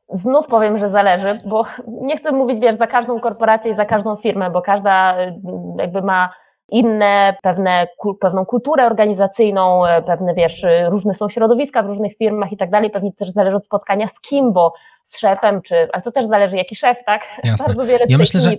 [0.10, 4.16] Znów powiem, że zależy, bo nie chcę mówić, wiesz, za każdą korporację i za każdą
[4.16, 5.34] firmę, bo każda y,
[5.80, 6.30] jakby ma
[6.72, 7.88] inne, pewne,
[8.22, 12.72] pewną kulturę organizacyjną, e, pewne, wiesz, y, różne są środowiska w różnych firmach i tak
[12.72, 14.74] dalej, pewnie też zależy od spotkania z kim, bo
[15.06, 17.42] z szefem, czy, ale to też zależy jaki szef, tak?
[17.44, 17.66] Jasne.
[17.68, 18.50] Bardzo wiele ja myślę, że,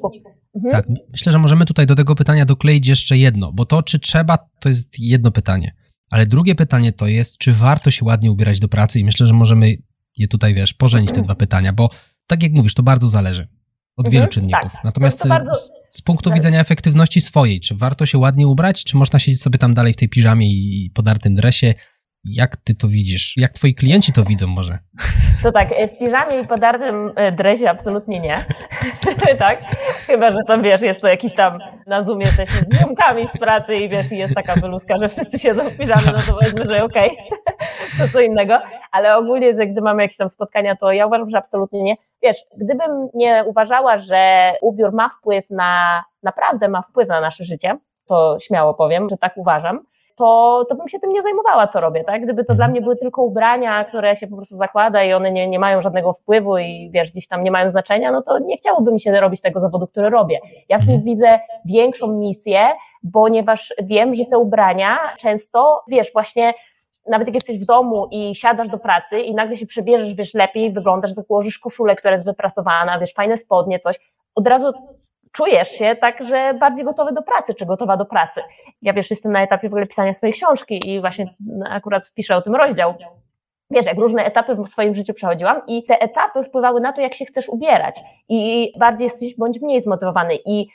[0.55, 0.73] mhm.
[0.73, 4.39] tak, myślę, że możemy tutaj do tego pytania dokleić jeszcze jedno, bo to, czy trzeba,
[4.61, 5.75] to jest jedno pytanie,
[6.11, 9.35] ale drugie pytanie to jest, czy warto się ładnie ubierać do pracy i myślę, że
[9.35, 9.75] możemy
[10.17, 11.89] je tutaj, wiesz, pożenić te dwa pytania, bo
[12.27, 13.49] tak jak mówisz, to bardzo zależy
[13.97, 14.73] od wielu mhm, czynników.
[14.73, 14.85] Tak.
[14.85, 15.53] Natomiast y, bardzo...
[15.91, 19.75] z punktu widzenia efektywności swojej, czy warto się ładnie ubrać, czy można siedzieć sobie tam
[19.75, 21.75] dalej w tej piżamie i podartym dresie
[22.29, 23.35] jak ty to widzisz?
[23.37, 24.79] Jak twoi klienci to widzą może?
[25.43, 28.45] To tak, w piżamie i podartym e, dresie absolutnie nie.
[29.39, 29.63] tak?
[30.07, 33.77] Chyba, że tam wiesz, jest to jakiś tam na Zoomie jesteśmy z ziomkami z pracy
[33.77, 37.11] i wiesz, jest taka wyluska, że wszyscy siedzą w piżamie, no to powiedzmy, że okej,
[37.11, 37.39] okay.
[37.99, 38.59] to co innego.
[38.93, 41.97] Ale ogólnie, że gdy mamy jakieś tam spotkania, to ja uważam, że absolutnie nie.
[42.23, 47.79] Wiesz, gdybym nie uważała, że ubiór ma wpływ na, naprawdę ma wpływ na nasze życie,
[48.07, 49.81] to śmiało powiem, że tak uważam,
[50.17, 52.23] to, to bym się tym nie zajmowała, co robię, tak?
[52.23, 52.71] Gdyby to dla mhm.
[52.71, 56.13] mnie były tylko ubrania, które się po prostu zakłada i one nie, nie mają żadnego
[56.13, 59.43] wpływu i wiesz, gdzieś tam nie mają znaczenia, no to nie chciałoby mi się robić
[59.43, 60.39] tego zawodu, który robię.
[60.69, 61.05] Ja w tym mhm.
[61.05, 62.61] widzę większą misję,
[63.13, 66.55] ponieważ wiem, że te ubrania często, wiesz, właśnie
[67.09, 70.73] nawet jak jesteś w domu i siadasz do pracy i nagle się przebierzesz, wiesz, lepiej,
[70.73, 73.97] wyglądasz, założysz koszulę, która jest wyprasowana, wiesz, fajne spodnie, coś,
[74.35, 74.73] od razu
[75.33, 78.41] czujesz się tak, że bardziej gotowy do pracy, czy gotowa do pracy.
[78.83, 81.35] Ja wiesz, jestem na etapie w ogóle pisania swojej książki i właśnie
[81.71, 82.95] akurat piszę o tym rozdział.
[83.71, 87.15] Wiesz, jak różne etapy w swoim życiu przechodziłam i te etapy wpływały na to, jak
[87.15, 90.67] się chcesz ubierać i bardziej jesteś bądź mniej zmotywowany i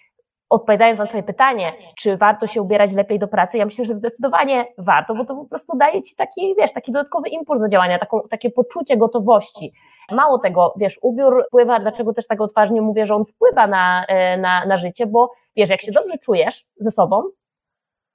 [0.51, 4.65] odpowiadając na Twoje pytanie, czy warto się ubierać lepiej do pracy, ja myślę, że zdecydowanie
[4.77, 8.21] warto, bo to po prostu daje Ci taki, wiesz, taki dodatkowy impuls do działania, taką,
[8.29, 9.71] takie poczucie gotowości.
[10.11, 14.37] Mało tego, wiesz, ubiór wpływa, dlaczego też tak odważnie mówię, że on wpływa na, e,
[14.37, 17.23] na, na życie, bo wiesz, jak się dobrze czujesz ze sobą,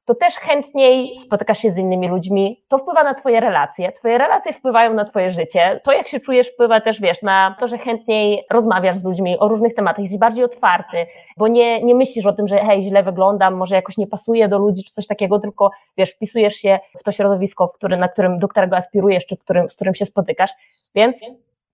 [0.07, 4.53] to też chętniej spotykasz się z innymi ludźmi, to wpływa na twoje relacje, twoje relacje
[4.53, 8.45] wpływają na twoje życie, to jak się czujesz wpływa też, wiesz, na to, że chętniej
[8.51, 12.49] rozmawiasz z ludźmi o różnych tematach, jesteś bardziej otwarty, bo nie, nie myślisz o tym,
[12.49, 16.11] że hej, źle wyglądam, może jakoś nie pasuje do ludzi, czy coś takiego, tylko, wiesz,
[16.11, 19.77] wpisujesz się w to środowisko, w który, na którym, do którego aspirujesz, czy którym, z
[19.77, 20.51] którym się spotykasz,
[20.95, 21.21] więc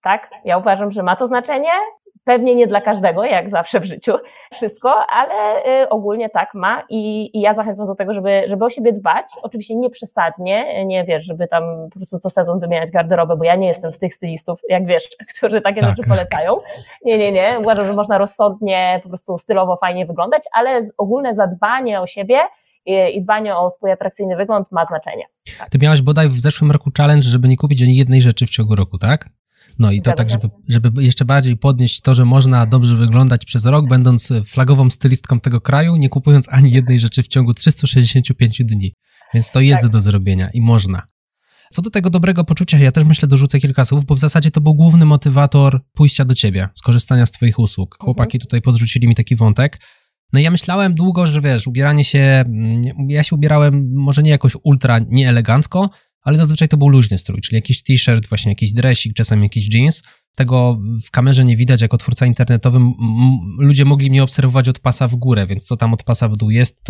[0.02, 1.70] tak, ja uważam, że ma to znaczenie.
[2.24, 4.12] Pewnie nie dla każdego, jak zawsze w życiu,
[4.52, 8.70] wszystko, ale y, ogólnie tak ma i, i ja zachęcam do tego, żeby, żeby o
[8.70, 9.26] siebie dbać.
[9.42, 13.56] Oczywiście nie przesadnie, nie wiesz, żeby tam po prostu co sezon wymieniać garderobę, bo ja
[13.56, 15.90] nie jestem z tych stylistów, jak wiesz, którzy takie tak.
[15.90, 16.56] rzeczy polecają.
[17.04, 17.56] Nie, nie, nie.
[17.60, 22.38] Uważam, że można rozsądnie, po prostu stylowo, fajnie wyglądać, ale ogólne zadbanie o siebie
[22.86, 25.24] i dbanie o swój atrakcyjny wygląd ma znaczenie.
[25.58, 25.70] Tak.
[25.70, 28.74] Ty miałaś bodaj w zeszłym roku challenge, żeby nie kupić ani jednej rzeczy w ciągu
[28.74, 29.28] roku, tak?
[29.78, 33.64] No i to tak, żeby, żeby jeszcze bardziej podnieść to, że można dobrze wyglądać przez
[33.64, 38.94] rok, będąc flagową stylistką tego kraju, nie kupując ani jednej rzeczy w ciągu 365 dni.
[39.34, 39.90] Więc to jest tak.
[39.90, 41.02] do zrobienia i można.
[41.72, 44.60] Co do tego dobrego poczucia, ja też myślę, dorzucę kilka słów, bo w zasadzie to
[44.60, 47.94] był główny motywator pójścia do ciebie, skorzystania z twoich usług.
[47.94, 48.04] Mhm.
[48.04, 49.80] Chłopaki tutaj podrzucili mi taki wątek.
[50.32, 54.30] No i ja myślałem długo, że wiesz, ubieranie się, mm, ja się ubierałem może nie
[54.30, 55.90] jakoś ultra nieelegancko,
[56.22, 60.02] ale zazwyczaj to był luźny strój, czyli jakiś t-shirt, właśnie jakiś dresik, czasem jakiś jeans.
[60.36, 62.78] Tego w kamerze nie widać, jako twórca internetowy
[63.58, 66.50] ludzie mogli mnie obserwować od pasa w górę, więc co tam od pasa w dół
[66.50, 66.88] jest,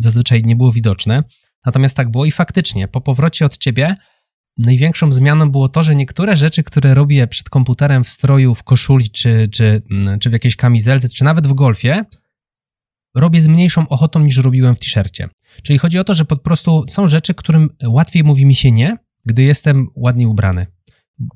[0.00, 1.24] zazwyczaj nie było widoczne.
[1.66, 3.96] Natomiast tak było i faktycznie, po powrocie od ciebie
[4.58, 9.10] największą zmianą było to, że niektóre rzeczy, które robię przed komputerem w stroju, w koszuli,
[9.10, 9.82] czy, czy,
[10.20, 12.04] czy w jakiejś kamizelce, czy nawet w golfie,
[13.14, 15.28] robię z mniejszą ochotą niż robiłem w t-shircie.
[15.62, 18.96] Czyli chodzi o to, że po prostu są rzeczy, którym łatwiej mówi mi się nie,
[19.24, 20.66] gdy jestem ładnie ubrany.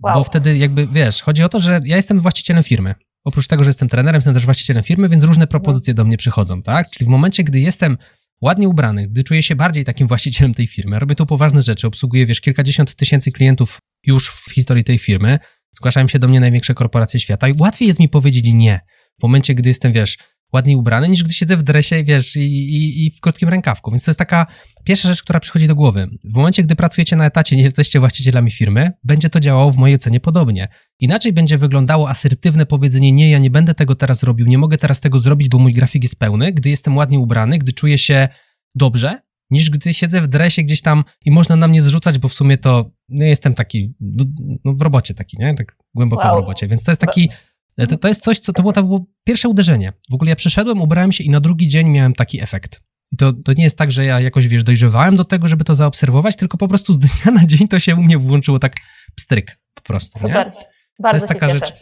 [0.03, 0.15] Wow.
[0.15, 2.95] Bo wtedy jakby, wiesz, chodzi o to, że ja jestem właścicielem firmy.
[3.25, 6.63] Oprócz tego, że jestem trenerem, jestem też właścicielem firmy, więc różne propozycje do mnie przychodzą,
[6.63, 6.91] tak?
[6.91, 7.99] Czyli w momencie, gdy jestem
[8.41, 12.27] ładnie ubrany, gdy czuję się bardziej takim właścicielem tej firmy, robię tu poważne rzeczy, obsługuję,
[12.27, 15.39] wiesz, kilkadziesiąt tysięcy klientów już w historii tej firmy,
[15.77, 18.81] zgłaszają się do mnie największe korporacje świata i łatwiej jest mi powiedzieć nie.
[19.19, 20.19] W momencie, gdy jestem, wiesz,
[20.53, 23.91] ładniej ubrany, niż gdy siedzę w dresie, wiesz, i, i, i w krótkim rękawku.
[23.91, 24.47] Więc to jest taka
[24.85, 26.11] pierwsza rzecz, która przychodzi do głowy.
[26.25, 29.97] W momencie, gdy pracujecie na etacie, nie jesteście właścicielami firmy, będzie to działało w mojej
[29.97, 30.69] ocenie podobnie.
[31.01, 35.01] Inaczej będzie wyglądało asertywne powiedzenie, nie, ja nie będę tego teraz robił, nie mogę teraz
[35.01, 38.29] tego zrobić, bo mój grafik jest pełny, gdy jestem ładnie ubrany, gdy czuję się
[38.75, 39.19] dobrze,
[39.51, 42.59] niż gdy siedzę w dresie gdzieś tam i można na mnie zrzucać, bo w sumie
[42.59, 43.95] to no, jestem taki,
[44.65, 45.55] no, w robocie taki, nie?
[45.55, 46.37] Tak głęboko wow.
[46.37, 46.69] w robocie.
[46.69, 47.31] Więc to jest taki
[47.87, 49.93] to, to jest coś, co to było, to było pierwsze uderzenie.
[50.11, 52.81] W ogóle ja przyszedłem, ubrałem się i na drugi dzień miałem taki efekt.
[53.13, 55.75] I to, to nie jest tak, że ja jakoś, wiesz, dojrzewałem do tego, żeby to
[55.75, 58.73] zaobserwować, tylko po prostu z dnia na dzień to się u mnie włączyło tak
[59.15, 60.47] pstryk po prostu, Super.
[60.47, 60.53] nie?
[61.03, 61.59] Bardzo to jest taka cieszę.
[61.59, 61.73] rzecz,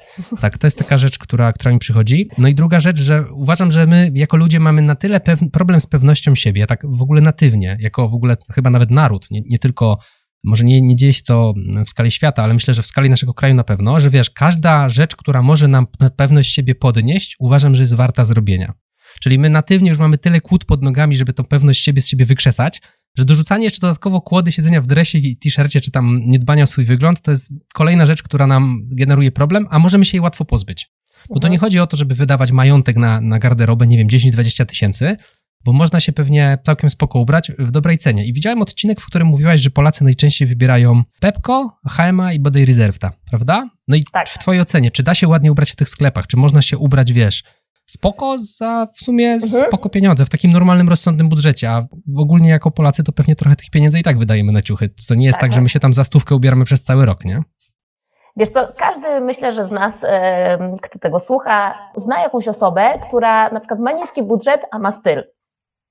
[0.40, 2.30] tak, to jest taka rzecz, która, która mi przychodzi.
[2.38, 5.20] No i druga rzecz, że uważam, że my jako ludzie mamy na tyle
[5.52, 9.40] problem z pewnością siebie, tak w ogóle natywnie, jako w ogóle chyba nawet naród, nie,
[9.50, 9.98] nie tylko
[10.44, 11.54] może nie, nie dzieje się to
[11.86, 14.88] w skali świata, ale myślę, że w skali naszego kraju na pewno, że wiesz, każda
[14.88, 18.72] rzecz, która może nam pewność siebie podnieść, uważam, że jest warta zrobienia.
[19.20, 22.24] Czyli my natywnie już mamy tyle kłód pod nogami, żeby tą pewność siebie z siebie
[22.24, 22.80] wykrzesać,
[23.18, 26.84] że dorzucanie jeszcze dodatkowo kłody siedzenia w dresie i t-shircie, czy tam niedbania o swój
[26.84, 30.90] wygląd, to jest kolejna rzecz, która nam generuje problem, a możemy się jej łatwo pozbyć.
[31.28, 31.52] Bo to mhm.
[31.52, 35.16] nie chodzi o to, żeby wydawać majątek na, na garderobę, nie wiem, 10-20 tysięcy,
[35.64, 38.26] bo można się pewnie całkiem spoko ubrać w dobrej cenie.
[38.26, 42.98] I widziałem odcinek, w którym mówiłaś, że Polacy najczęściej wybierają Pepko, H&M i Body Reserve,
[43.30, 43.68] prawda?
[43.88, 44.28] No i tak.
[44.28, 46.26] w twojej ocenie, czy da się ładnie ubrać w tych sklepach?
[46.26, 47.42] Czy można się ubrać, wiesz,
[47.86, 49.66] spoko za w sumie mhm.
[49.68, 53.70] spoko pieniądze w takim normalnym, rozsądnym budżecie, a ogólnie jako Polacy to pewnie trochę tych
[53.70, 54.88] pieniędzy i tak wydajemy na ciuchy.
[55.08, 57.24] To nie jest tak, tak że my się tam za stówkę ubieramy przez cały rok,
[57.24, 57.42] nie?
[58.36, 60.02] Wiesz co, każdy myślę, że z nas,
[60.82, 65.24] kto tego słucha, zna jakąś osobę, która na przykład ma niski budżet, a ma styl.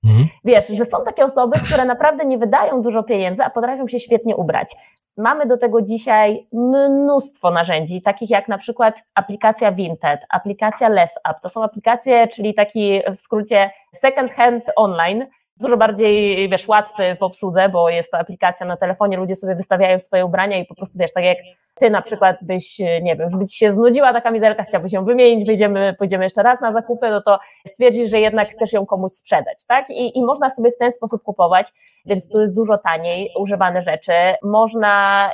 [0.06, 0.28] Mhm.
[0.44, 4.36] Wiesz, że są takie osoby, które naprawdę nie wydają dużo pieniędzy, a potrafią się świetnie
[4.36, 4.76] ubrać.
[5.16, 11.38] Mamy do tego dzisiaj mnóstwo narzędzi, takich jak na przykład aplikacja Vinted, aplikacja Less Up.
[11.42, 15.26] To są aplikacje, czyli taki w skrócie second hand online,
[15.60, 19.98] dużo bardziej, wiesz, łatwy w obsłudze, bo jest to aplikacja na telefonie, ludzie sobie wystawiają
[19.98, 21.38] swoje ubrania i po prostu, wiesz, tak jak
[21.80, 25.46] ty na przykład byś, nie wiem, by ci się znudziła ta kamizelka, chciałbyś ją wymienić,
[25.46, 29.66] wyjdziemy, pójdziemy jeszcze raz na zakupy, no to stwierdzisz, że jednak chcesz ją komuś sprzedać,
[29.66, 29.90] tak?
[29.90, 31.72] I, i można sobie w ten sposób kupować,
[32.06, 34.12] więc tu jest dużo taniej używane rzeczy.
[34.42, 35.30] Można,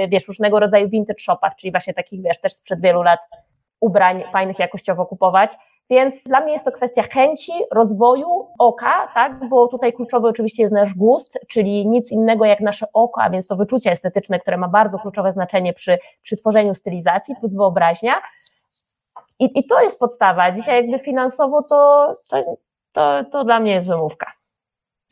[0.00, 3.20] yy, wiesz, różnego rodzaju vintage shopach, czyli właśnie takich, wiesz, też sprzed wielu lat
[3.80, 5.56] ubrań fajnych jakościowo kupować.
[5.90, 9.48] Więc dla mnie jest to kwestia chęci, rozwoju oka, tak?
[9.48, 13.46] Bo tutaj kluczowy oczywiście jest nasz gust, czyli nic innego jak nasze oko, a więc
[13.46, 18.14] to wyczucie estetyczne, które ma bardzo kluczowe znaczenie przy, przy tworzeniu stylizacji, plus wyobraźnia.
[19.38, 20.52] I, I to jest podstawa.
[20.52, 22.56] Dzisiaj jakby finansowo to, to,
[22.92, 24.39] to, to dla mnie jest wymówka.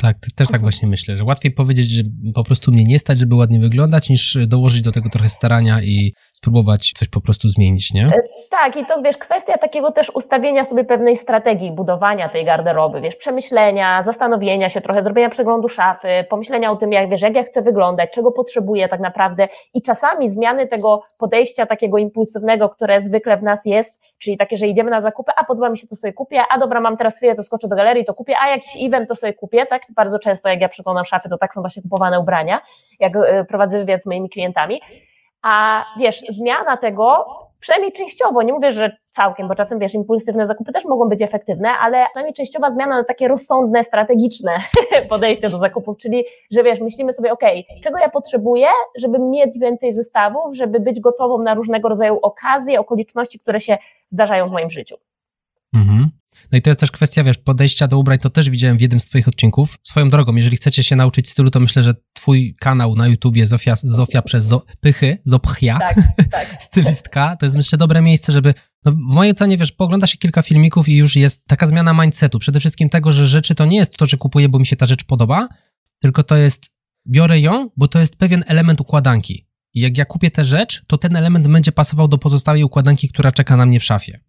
[0.03, 2.03] Tak, też tak właśnie myślę, że łatwiej powiedzieć, że
[2.35, 6.13] po prostu mnie nie stać, żeby ładnie wyglądać, niż dołożyć do tego trochę starania i
[6.33, 8.07] spróbować coś po prostu zmienić, nie?
[8.07, 13.01] E, tak, i to wiesz, kwestia takiego też ustawienia sobie pewnej strategii budowania tej garderoby,
[13.01, 17.43] wiesz, przemyślenia, zastanowienia się trochę, zrobienia przeglądu szafy, pomyślenia o tym, jak wiesz, jak ja
[17.43, 23.37] chcę wyglądać, czego potrzebuję tak naprawdę i czasami zmiany tego podejścia takiego impulsywnego, które zwykle
[23.37, 26.13] w nas jest, czyli takie, że idziemy na zakupy, a podoba mi się to sobie
[26.13, 29.09] kupię, a dobra, mam teraz chwilę, to skoczę do galerii, to kupię, a jakiś event
[29.09, 29.88] to sobie kupię, tak?
[29.97, 32.61] Bardzo często jak ja przeglądam szafy, to tak są właśnie kupowane ubrania,
[33.01, 34.81] jak e, prowadzę wywiad z moimi klientami.
[35.43, 37.27] A wiesz, zmiana tego,
[37.61, 41.69] przynajmniej częściowo, nie mówię, że całkiem, bo czasem wiesz, impulsywne zakupy też mogą być efektywne,
[41.69, 44.53] ale przynajmniej częściowa zmiana na takie rozsądne, strategiczne
[45.09, 47.43] podejście do zakupów, czyli że wiesz, myślimy sobie, ok,
[47.83, 53.39] czego ja potrzebuję, żeby mieć więcej zestawów, żeby być gotową na różnego rodzaju okazje, okoliczności,
[53.39, 53.79] które się
[54.11, 54.97] zdarzają w moim życiu.
[55.75, 56.11] Mhm.
[56.53, 59.01] No i to jest też kwestia, wiesz, podejścia do ubrań, to też widziałem w jednym
[59.01, 59.79] z twoich odcinków.
[59.83, 63.75] Swoją drogą, jeżeli chcecie się nauczyć stylu, to myślę, że twój kanał na YouTubie Zofia,
[63.83, 65.97] Zofia przez zo, Pychy, Zopchia, tak,
[66.31, 66.63] tak.
[66.63, 70.43] stylistka, to jest myślę dobre miejsce, żeby, no w mojej ocenie, wiesz, pogląda się kilka
[70.43, 72.39] filmików i już jest taka zmiana mindsetu.
[72.39, 74.87] Przede wszystkim tego, że rzeczy to nie jest to, że kupuję, bo mi się ta
[74.87, 75.49] rzecz podoba,
[76.01, 76.71] tylko to jest,
[77.07, 79.49] biorę ją, bo to jest pewien element układanki.
[79.75, 83.33] I jak ja kupię tę rzecz, to ten element będzie pasował do pozostałej układanki, która
[83.33, 84.21] czeka na mnie w szafie.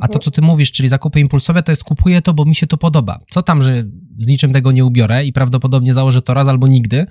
[0.00, 2.66] A to, co ty mówisz, czyli zakupy impulsowe, to jest kupuję to, bo mi się
[2.66, 3.18] to podoba.
[3.30, 3.84] Co tam, że
[4.16, 7.06] z niczym tego nie ubiorę i prawdopodobnie założę to raz albo nigdy,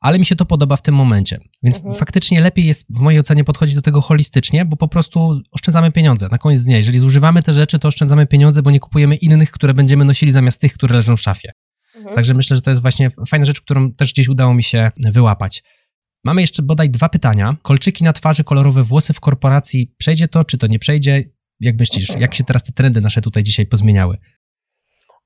[0.00, 1.40] ale mi się to podoba w tym momencie.
[1.62, 1.94] Więc mhm.
[1.94, 6.28] faktycznie lepiej jest w mojej ocenie podchodzić do tego holistycznie, bo po prostu oszczędzamy pieniądze
[6.30, 6.76] na koniec dnia.
[6.76, 10.60] Jeżeli zużywamy te rzeczy, to oszczędzamy pieniądze, bo nie kupujemy innych, które będziemy nosili zamiast
[10.60, 11.52] tych, które leżą w szafie.
[11.96, 12.14] Mhm.
[12.14, 15.62] Także myślę, że to jest właśnie fajna rzecz, którą też gdzieś udało mi się wyłapać.
[16.24, 17.56] Mamy jeszcze bodaj dwa pytania.
[17.62, 19.94] Kolczyki na twarzy, kolorowe włosy w korporacji.
[19.98, 21.24] Przejdzie to, czy to nie przejdzie?
[21.60, 24.16] Jak myślisz, jak się teraz te trendy nasze tutaj dzisiaj pozmieniały?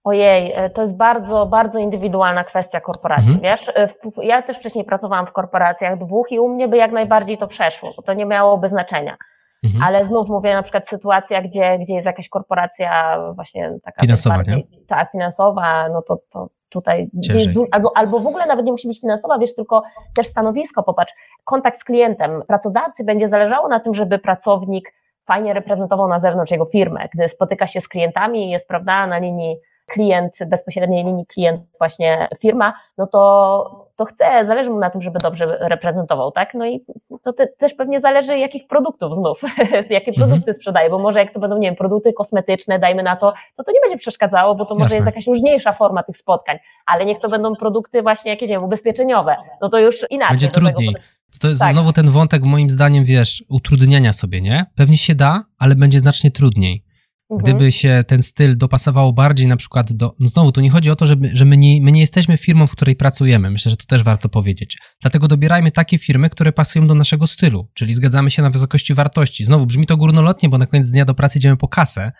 [0.04, 3.42] Ojej, e, to jest bardzo, bardzo indywidualna kwestia korporacji, mhm.
[3.42, 3.68] wiesz?
[3.68, 3.88] E,
[4.22, 7.92] ja też wcześniej pracowałam w korporacjach dwóch i u mnie by jak najbardziej to przeszło,
[7.96, 9.16] bo to nie miałoby znaczenia.
[9.64, 9.84] Mhm.
[9.84, 14.56] Ale znów mówię na przykład sytuacja, gdzie, gdzie jest jakaś korporacja właśnie taka finansowa, bardziej,
[14.56, 14.86] nie?
[14.86, 19.00] tak, finansowa, no to, to tutaj gdzieś, albo, albo w ogóle nawet nie musi być
[19.00, 19.82] finansowa, wiesz, tylko
[20.14, 21.12] też stanowisko, popatrz,
[21.44, 24.92] kontakt z klientem, pracodawcy będzie zależało na tym, żeby pracownik
[25.30, 29.56] fajnie reprezentował na zewnątrz jego firmę, gdy spotyka się z klientami, jest prawda na linii
[29.86, 35.18] klient, bezpośredniej linii klient właśnie firma, no to, to chce, zależy mu na tym, żeby
[35.18, 36.54] dobrze reprezentował, tak?
[36.54, 36.84] No i
[37.22, 39.42] to te, też pewnie zależy, jakich produktów znów,
[39.90, 40.54] jakie produkty mhm.
[40.54, 43.72] sprzedaje, bo może jak to będą, nie wiem, produkty kosmetyczne, dajmy na to, to to
[43.72, 44.84] nie będzie przeszkadzało, bo to Jasne.
[44.84, 48.54] może jest jakaś luźniejsza forma tych spotkań, ale niech to będą produkty właśnie jakieś, nie
[48.54, 50.36] wiem, ubezpieczeniowe, no to już inaczej.
[50.36, 50.94] Będzie trudniej.
[50.94, 51.00] Tego,
[51.38, 51.72] To jest tak.
[51.72, 54.66] znowu ten wątek, moim zdaniem, wiesz, utrudniania sobie, nie?
[54.74, 56.84] Pewnie się da, ale będzie znacznie trudniej.
[57.30, 57.40] Mhm.
[57.56, 60.14] Gdyby się ten styl dopasował bardziej na przykład do.
[60.20, 62.66] No znowu, tu nie chodzi o to, żeby, że my nie, my nie jesteśmy firmą,
[62.66, 63.50] w której pracujemy.
[63.50, 64.78] Myślę, że to też warto powiedzieć.
[65.00, 69.44] Dlatego dobierajmy takie firmy, które pasują do naszego stylu, czyli zgadzamy się na wysokości wartości.
[69.44, 72.12] Znowu brzmi to górnolotnie, bo na koniec dnia do pracy idziemy po kasę,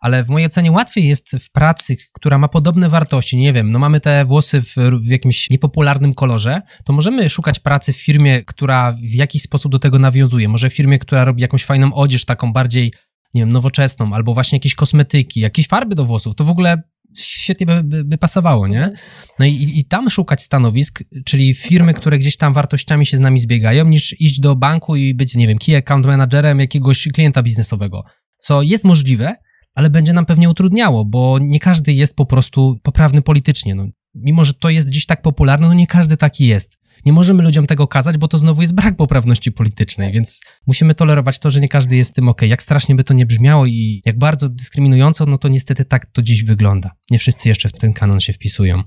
[0.00, 3.78] ale w mojej ocenie łatwiej jest w pracy, która ma podobne wartości, nie wiem, no
[3.78, 8.92] mamy te włosy w, w, jakimś niepopularnym kolorze, to możemy szukać pracy w firmie, która
[8.92, 10.48] w jakiś sposób do tego nawiązuje.
[10.48, 12.92] Może w firmie, która robi jakąś fajną odzież, taką bardziej,
[13.34, 16.82] nie wiem, nowoczesną, albo właśnie jakieś kosmetyki, jakieś farby do włosów, to w ogóle
[17.16, 18.92] świetnie by, by, by pasowało, nie?
[19.38, 23.40] No i, i tam szukać stanowisk, czyli firmy, które gdzieś tam wartościami się z nami
[23.40, 28.04] zbiegają, niż iść do banku i być, nie wiem, key account managerem jakiegoś klienta biznesowego,
[28.38, 29.36] co jest możliwe,
[29.74, 33.74] ale będzie nam pewnie utrudniało, bo nie każdy jest po prostu poprawny politycznie.
[33.74, 36.80] No, mimo, że to jest dziś tak popularne, no nie każdy taki jest.
[37.06, 41.38] Nie możemy ludziom tego kazać, bo to znowu jest brak poprawności politycznej, więc musimy tolerować
[41.38, 42.42] to, że nie każdy jest tym ok.
[42.42, 46.22] Jak strasznie by to nie brzmiało i jak bardzo dyskryminująco, no to niestety tak to
[46.22, 46.90] dziś wygląda.
[47.10, 48.82] Nie wszyscy jeszcze w ten kanon się wpisują.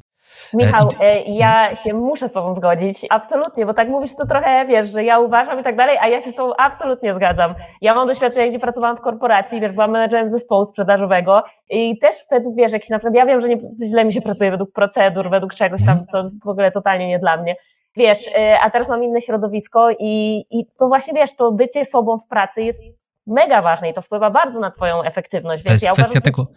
[0.54, 4.90] Michał, e, ja się muszę z Tobą zgodzić, absolutnie, bo tak mówisz to trochę, wiesz,
[4.90, 7.56] że ja uważam i tak dalej, a ja się z Tobą absolutnie zgadzam.
[7.82, 12.56] Ja mam doświadczenie, gdzie pracowałam w korporacji, wiesz, byłam menedżerem zespołu sprzedażowego i też według,
[12.56, 15.54] wiesz, jakiś na przykład, ja wiem, że nie, źle mi się pracuje według procedur, według
[15.54, 16.08] czegoś tam, mhm.
[16.08, 17.56] to w ogóle totalnie nie dla mnie.
[17.96, 22.18] Wiesz, e, a teraz mam inne środowisko i, i to właśnie, wiesz, to bycie sobą
[22.18, 22.84] w pracy jest
[23.28, 25.64] mega ważne i to wpływa bardzo na Twoją efektywność.
[25.64, 26.48] To jest ja kwestia uważam, tego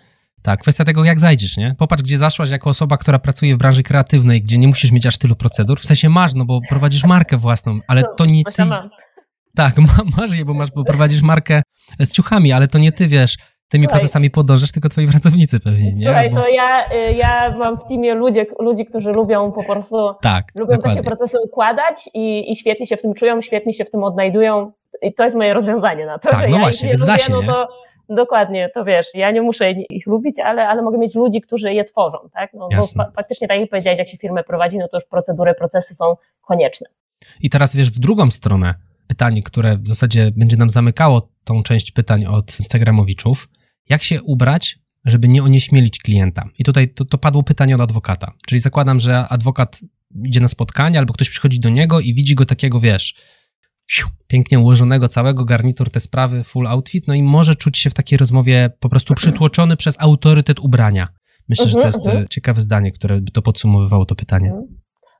[0.46, 1.74] tak, kwestia tego, jak zajdziesz, nie?
[1.78, 5.18] Popatrz, gdzie zaszłaś jako osoba, która pracuje w branży kreatywnej, gdzie nie musisz mieć aż
[5.18, 5.80] tylu procedur.
[5.80, 8.62] W sensie masz, no bo prowadzisz markę własną, ale to nie ty.
[9.56, 9.74] Tak,
[10.16, 11.62] masz je, bo masz, bo prowadzisz markę
[12.00, 13.36] z ciuchami, ale to nie ty wiesz,
[13.68, 16.04] tymi Słuchaj, procesami podążasz, tylko twoi pracownicy pewnie, nie?
[16.04, 16.36] Słuchaj, bo...
[16.36, 20.76] to ja, y, ja mam w teamie ludzi, ludzi, którzy lubią po prostu, tak, lubią
[20.76, 20.96] dokładnie.
[20.96, 24.72] takie procesy układać i, i świetnie się w tym czują, świetnie się w tym odnajdują
[25.02, 27.32] i to jest moje rozwiązanie na to, tak, że no ja właśnie, więc da się,
[27.32, 27.68] no to
[28.08, 31.84] Dokładnie, to wiesz, ja nie muszę ich lubić, ale, ale mogę mieć ludzi, którzy je
[31.84, 32.54] tworzą, tak?
[32.54, 35.54] No, bo fa faktycznie, tak jak powiedziałeś, jak się firmę prowadzi, no to już procedury,
[35.54, 36.86] procesy są konieczne.
[37.40, 38.74] I teraz wiesz, w drugą stronę
[39.06, 43.48] pytanie, które w zasadzie będzie nam zamykało tą część pytań od Instagramowiczów.
[43.88, 46.48] Jak się ubrać, żeby nie onieśmielić klienta?
[46.58, 48.32] I tutaj to, to padło pytanie od adwokata.
[48.46, 49.80] Czyli zakładam, że adwokat
[50.24, 53.14] idzie na spotkanie albo ktoś przychodzi do niego i widzi go takiego, wiesz,
[54.26, 58.18] pięknie ułożonego całego garnitur, te sprawy, full outfit, no i może czuć się w takiej
[58.18, 61.08] rozmowie po prostu przytłoczony przez autorytet ubrania.
[61.48, 62.28] Myślę, że to mhm, jest mhm.
[62.28, 64.52] ciekawe zdanie, które by to podsumowywało to pytanie.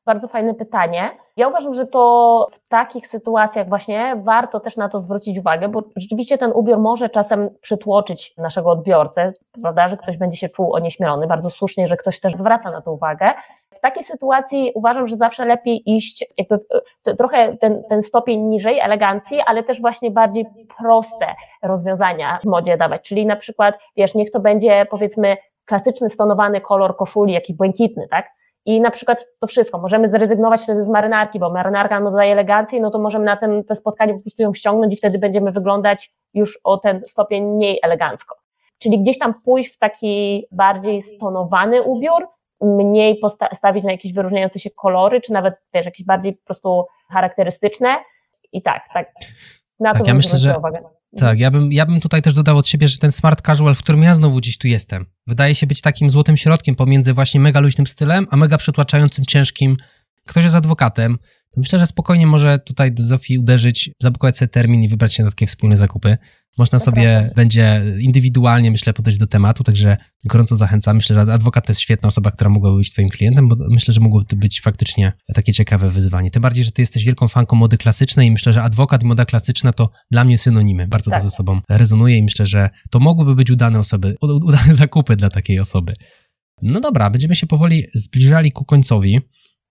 [0.07, 1.11] Bardzo fajne pytanie.
[1.37, 5.83] Ja uważam, że to w takich sytuacjach właśnie warto też na to zwrócić uwagę, bo
[5.97, 11.27] rzeczywiście ten ubiór może czasem przytłoczyć naszego odbiorcę, prawda, że ktoś będzie się czuł onieśmielony.
[11.27, 13.33] Bardzo słusznie, że ktoś też zwraca na to uwagę.
[13.71, 16.59] W takiej sytuacji uważam, że zawsze lepiej iść jakby
[17.19, 20.47] trochę ten, ten stopień niżej elegancji, ale też właśnie bardziej
[20.79, 21.27] proste
[21.63, 23.03] rozwiązania w modzie dawać.
[23.03, 28.27] Czyli na przykład, wiesz, niech to będzie powiedzmy klasyczny stonowany kolor koszuli, jakiś błękitny, tak?
[28.67, 29.79] I na przykład to wszystko.
[29.79, 33.65] Możemy zrezygnować wtedy z marynarki, bo marynarka nam dodaje elegancję, no to możemy na ten,
[33.65, 37.79] te spotkanie po prostu ją ściągnąć i wtedy będziemy wyglądać już o ten stopień mniej
[37.83, 38.37] elegancko.
[38.79, 42.29] Czyli gdzieś tam pójść w taki bardziej stonowany ubiór,
[42.61, 47.97] mniej postawić na jakieś wyróżniające się kolory, czy nawet też jakieś bardziej po prostu charakterystyczne.
[48.53, 49.13] I tak, tak.
[49.81, 50.96] Na tak, to ja myślę, że, uwagę.
[51.17, 53.79] Tak, ja bym, ja bym tutaj też dodał od siebie, że ten smart casual, w
[53.79, 57.61] którym ja znowu dziś tu jestem, wydaje się być takim złotym środkiem pomiędzy właśnie mega
[57.61, 59.77] luźnym stylem, a mega przytłaczającym, ciężkim.
[60.27, 61.19] Ktoś jest adwokatem,
[61.57, 65.25] to myślę, że spokojnie może tutaj do Zofii uderzyć, zabukować sobie termin i wybrać się
[65.25, 66.19] na takie wspólne zakupy.
[66.59, 70.97] Można sobie będzie indywidualnie, myślę, podejść do tematu, także gorąco zachęcam.
[70.97, 74.01] Myślę, że adwokat to jest świetna osoba, która mogłaby być twoim klientem, bo myślę, że
[74.01, 76.31] mogłoby to być faktycznie takie ciekawe wyzwanie.
[76.31, 79.25] Tym bardziej, że ty jesteś wielką fanką mody klasycznej i myślę, że adwokat i moda
[79.25, 80.89] klasyczna to dla mnie synonimy.
[80.89, 81.21] Bardzo tak.
[81.21, 85.31] to ze sobą rezonuje i myślę, że to mogłyby być udane osoby, udane zakupy dla
[85.31, 85.93] takiej osoby.
[86.63, 89.21] No dobra, będziemy się powoli zbliżali ku końcowi.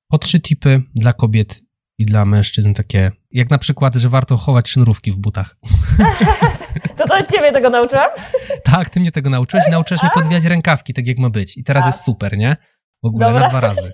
[0.08, 1.65] Po trzy tipy dla kobiet
[1.98, 5.56] i dla mężczyzn takie, jak na przykład, że warto chować sznurówki w butach.
[6.98, 8.10] To to ciebie tego nauczyłam?
[8.72, 11.58] Tak, ty mnie tego nauczyłeś i nauczyłeś mnie podwijać rękawki, tak jak ma być.
[11.58, 11.94] I teraz tak.
[11.94, 12.56] jest super, nie?
[13.04, 13.42] W ogóle Dobra.
[13.42, 13.94] na dwa razy.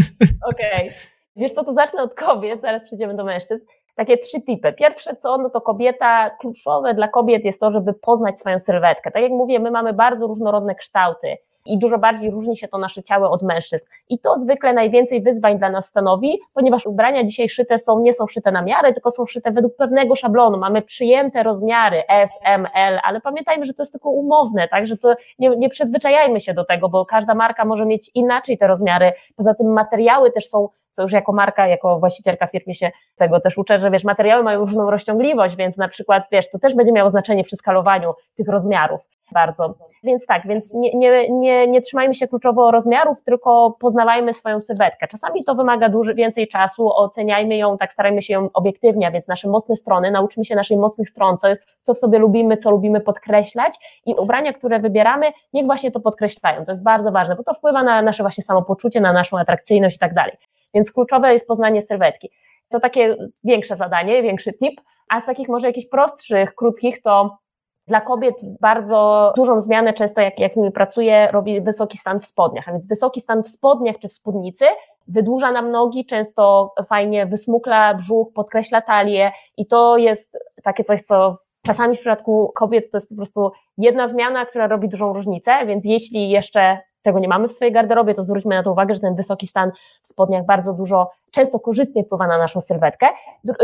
[0.52, 0.88] Okej.
[0.88, 0.92] Okay.
[1.36, 3.64] Wiesz co, to zacznę od kobiet, zaraz przejdziemy do mężczyzn.
[3.94, 4.72] Takie trzy typy.
[4.72, 9.10] Pierwsze co, no to kobieta, kluczowe dla kobiet jest to, żeby poznać swoją sylwetkę.
[9.10, 11.36] Tak jak mówię, my mamy bardzo różnorodne kształty
[11.72, 13.84] i dużo bardziej różni się to nasze ciało od mężczyzn.
[14.08, 18.26] I to zwykle najwięcej wyzwań dla nas stanowi, ponieważ ubrania dzisiaj szyte są, nie są
[18.26, 20.58] szyte na miarę, tylko są szyte według pewnego szablonu.
[20.58, 24.96] Mamy przyjęte rozmiary S, M, L, ale pamiętajmy, że to jest tylko umowne, tak, że
[24.96, 29.12] to nie, nie przyzwyczajajmy się do tego, bo każda marka może mieć inaczej te rozmiary.
[29.36, 33.58] Poza tym materiały też są co już jako marka, jako właścicielka firmy się tego też
[33.58, 37.10] uczę, że wiesz, materiały mają różną rozciągliwość, więc na przykład, wiesz, to też będzie miało
[37.10, 39.00] znaczenie przy skalowaniu tych rozmiarów
[39.32, 39.74] bardzo.
[40.02, 45.08] Więc tak, więc nie, nie, nie, nie trzymajmy się kluczowo rozmiarów, tylko poznawajmy swoją sylwetkę.
[45.08, 49.28] Czasami to wymaga dużo więcej czasu, oceniajmy ją, tak starajmy się ją obiektywnie, a więc
[49.28, 51.48] nasze mocne strony, nauczmy się naszych mocnych stron, co,
[51.82, 56.64] co w sobie lubimy, co lubimy podkreślać i ubrania, które wybieramy, niech właśnie to podkreślają.
[56.64, 59.98] To jest bardzo ważne, bo to wpływa na nasze właśnie samopoczucie, na naszą atrakcyjność i
[59.98, 60.36] tak dalej.
[60.74, 62.30] Więc kluczowe jest poznanie sylwetki.
[62.68, 67.38] To takie większe zadanie, większy tip, a z takich może jakichś prostszych, krótkich, to
[67.88, 72.26] dla kobiet bardzo dużą zmianę, często jak, jak z nimi pracuję, robi wysoki stan w
[72.26, 72.68] spodniach.
[72.68, 74.64] A więc wysoki stan w spodniach czy w spódnicy
[75.08, 81.38] wydłuża nam nogi, często fajnie wysmukla brzuch, podkreśla talię i to jest takie coś, co
[81.66, 85.84] czasami w przypadku kobiet to jest po prostu jedna zmiana, która robi dużą różnicę, więc
[85.84, 86.78] jeśli jeszcze
[87.08, 89.70] tego nie mamy w swojej garderobie, to zwróćmy na to uwagę, że ten wysoki stan
[90.02, 93.06] w spodniach bardzo dużo, często korzystnie wpływa na naszą sylwetkę.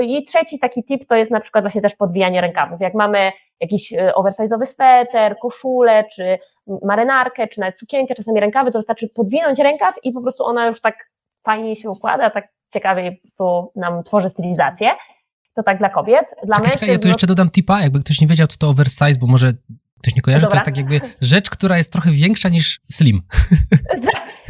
[0.02, 2.80] I trzeci taki tip to jest na przykład właśnie też podwijanie rękawów.
[2.80, 6.38] Jak mamy jakiś e, oversize'owy sweter, koszulę, czy
[6.82, 10.80] marynarkę, czy nawet sukienkę, czasami rękawy, to wystarczy podwinąć rękaw i po prostu ona już
[10.80, 10.94] tak
[11.42, 14.90] fajnie się układa, tak ciekawie po nam tworzy stylizację.
[15.54, 16.34] To tak dla kobiet.
[16.44, 16.92] Dla czekaj, mężczyzn...
[16.92, 19.52] ja tu jeszcze dodam tipa, jakby ktoś nie wiedział, co to oversize, bo może
[20.04, 23.22] ktoś nie kojarzy, to jest tak jakby rzecz, która jest trochę większa niż slim.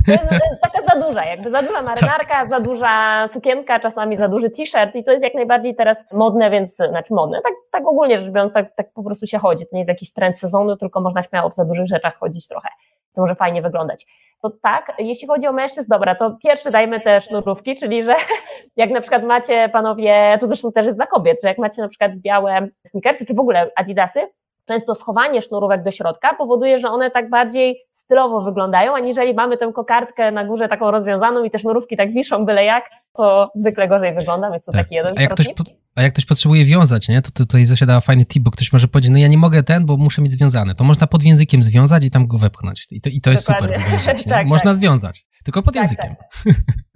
[0.07, 2.51] To jest taka za duża, jakby za duża marynarka, tak.
[2.51, 6.77] za duża sukienka, czasami za duży t-shirt i to jest jak najbardziej teraz modne, więc,
[6.77, 9.65] znaczy modne, tak, tak ogólnie rzecz biorąc, tak, tak po prostu się chodzi.
[9.65, 12.69] To nie jest jakiś trend sezonu, tylko można śmiało w za dużych rzeczach chodzić trochę.
[13.15, 14.07] To może fajnie wyglądać.
[14.43, 18.15] To tak, jeśli chodzi o mężczyzn, dobra, to pierwszy dajmy te sznurówki, czyli że
[18.77, 21.89] jak na przykład macie panowie, to zresztą też jest dla kobiet, że jak macie na
[21.89, 24.21] przykład białe sneakersy, czy w ogóle adidasy,
[24.65, 29.73] często schowanie sznurówek do środka powoduje, że one tak bardziej stylowo wyglądają, aniżeli mamy tę
[29.75, 34.15] kokardkę na górze taką rozwiązaną i te sznurówki tak wiszą byle jak, to zwykle gorzej
[34.15, 34.81] wygląda, więc to tak.
[34.81, 38.01] taki jeden a jak, ktoś po, a jak ktoś potrzebuje wiązać, nie, to, tutaj zasiadała
[38.01, 40.75] fajny tip, bo ktoś może powiedzieć, no ja nie mogę ten, bo muszę mieć związany.
[40.75, 42.87] To można pod językiem związać i tam go wepchnąć.
[42.91, 44.75] I to, i to jest super wyglądać, tak, Można tak.
[44.77, 46.15] związać, tylko pod tak, językiem.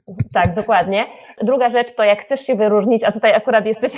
[0.34, 0.54] Tak.
[0.54, 1.06] Dokładnie.
[1.42, 3.92] Druga rzecz to jak chcesz się wyróżnić, a tutaj akurat jesteś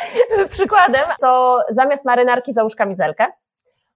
[0.50, 3.26] przykładem, to zamiast marynarki załóż kamizelkę,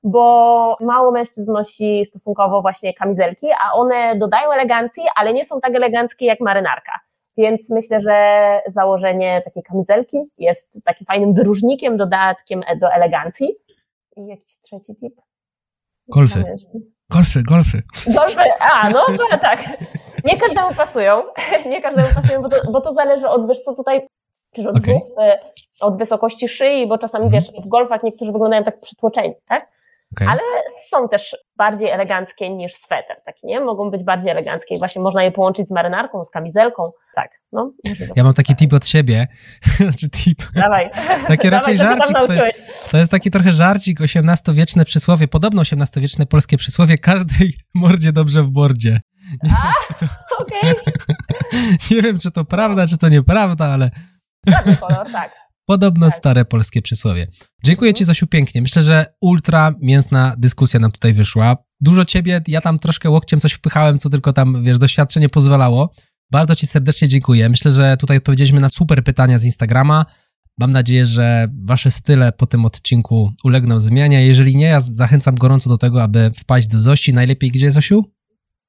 [0.02, 5.74] bo mało mężczyzn nosi stosunkowo właśnie kamizelki, a one dodają elegancji, ale nie są tak
[5.74, 6.92] eleganckie jak marynarka.
[7.36, 13.54] Więc myślę, że założenie takiej kamizelki jest takim fajnym wyróżnikiem, dodatkiem do elegancji.
[14.16, 15.20] I jakiś trzeci tip?
[16.08, 16.44] Golfy.
[17.10, 17.82] Golfy, golfy.
[18.06, 19.64] Golfy, a no, no tak.
[20.24, 21.22] Nie każdemu pasują,
[21.70, 24.06] nie każdemu pasują, bo to, bo to zależy od, wiesz co tutaj,
[24.54, 25.00] czy od, okay.
[25.80, 27.42] od wysokości szyi, bo czasami, mhm.
[27.42, 29.75] wiesz, w golfach niektórzy wyglądają tak przytłoczeni, tak?
[30.12, 30.28] Okay.
[30.28, 30.40] Ale
[30.90, 33.60] są też bardziej eleganckie niż sweter, tak nie?
[33.60, 37.30] Mogą być bardziej eleganckie i właśnie można je połączyć z marynarką, z kamizelką, tak.
[37.52, 37.72] No,
[38.16, 39.26] ja mam taki tip od siebie,
[39.76, 40.52] znaczy tip.
[40.54, 40.90] Dawaj.
[41.28, 46.26] Taki raczej Dawaj, żarcik, to jest, to jest taki trochę żarcik, XVIII-wieczne przysłowie, podobno XVIII-wieczne
[46.26, 49.00] polskie przysłowie, każdej mordzie dobrze w bordzie.
[49.42, 50.74] Nie, A, wiem, to, okay.
[51.90, 53.90] nie wiem, czy to prawda, czy to nieprawda, ale...
[54.54, 55.45] Ładny kolor, tak.
[55.66, 56.14] Podobno tak.
[56.14, 57.26] stare polskie przysłowie.
[57.64, 58.62] Dziękuję Ci, Zosiu, pięknie.
[58.62, 61.56] Myślę, że ultra mięsna dyskusja nam tutaj wyszła.
[61.80, 65.90] Dużo Ciebie, ja tam troszkę łokciem coś wpychałem, co tylko tam, wiesz, doświadczenie pozwalało.
[66.32, 67.48] Bardzo Ci serdecznie dziękuję.
[67.48, 70.06] Myślę, że tutaj odpowiedzieliśmy na super pytania z Instagrama.
[70.58, 74.26] Mam nadzieję, że Wasze style po tym odcinku ulegną zmianie.
[74.26, 77.14] Jeżeli nie, ja zachęcam gorąco do tego, aby wpaść do Zosi.
[77.14, 78.04] Najlepiej gdzie, Zosiu?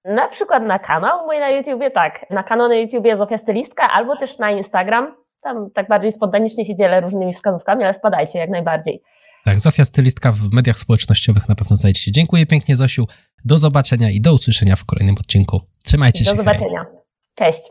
[0.06, 2.26] Na przykład na kanał mój na YouTubie, tak.
[2.30, 6.76] Na kanał na YouTubie Zofia Stylistka, albo też na Instagram tam tak bardziej spontanicznie się
[6.76, 9.02] dzielę różnymi wskazówkami, ale wpadajcie jak najbardziej.
[9.46, 12.12] Tak, Zofia Stylistka w mediach społecznościowych na pewno znajdziecie.
[12.12, 13.08] Dziękuję pięknie Zosiu,
[13.46, 15.62] do zobaczenia i do usłyszenia w kolejnym odcinku.
[15.86, 16.36] Trzymajcie do się.
[16.36, 16.86] Do zobaczenia.
[17.40, 17.52] Hej.
[17.52, 17.62] Cześć.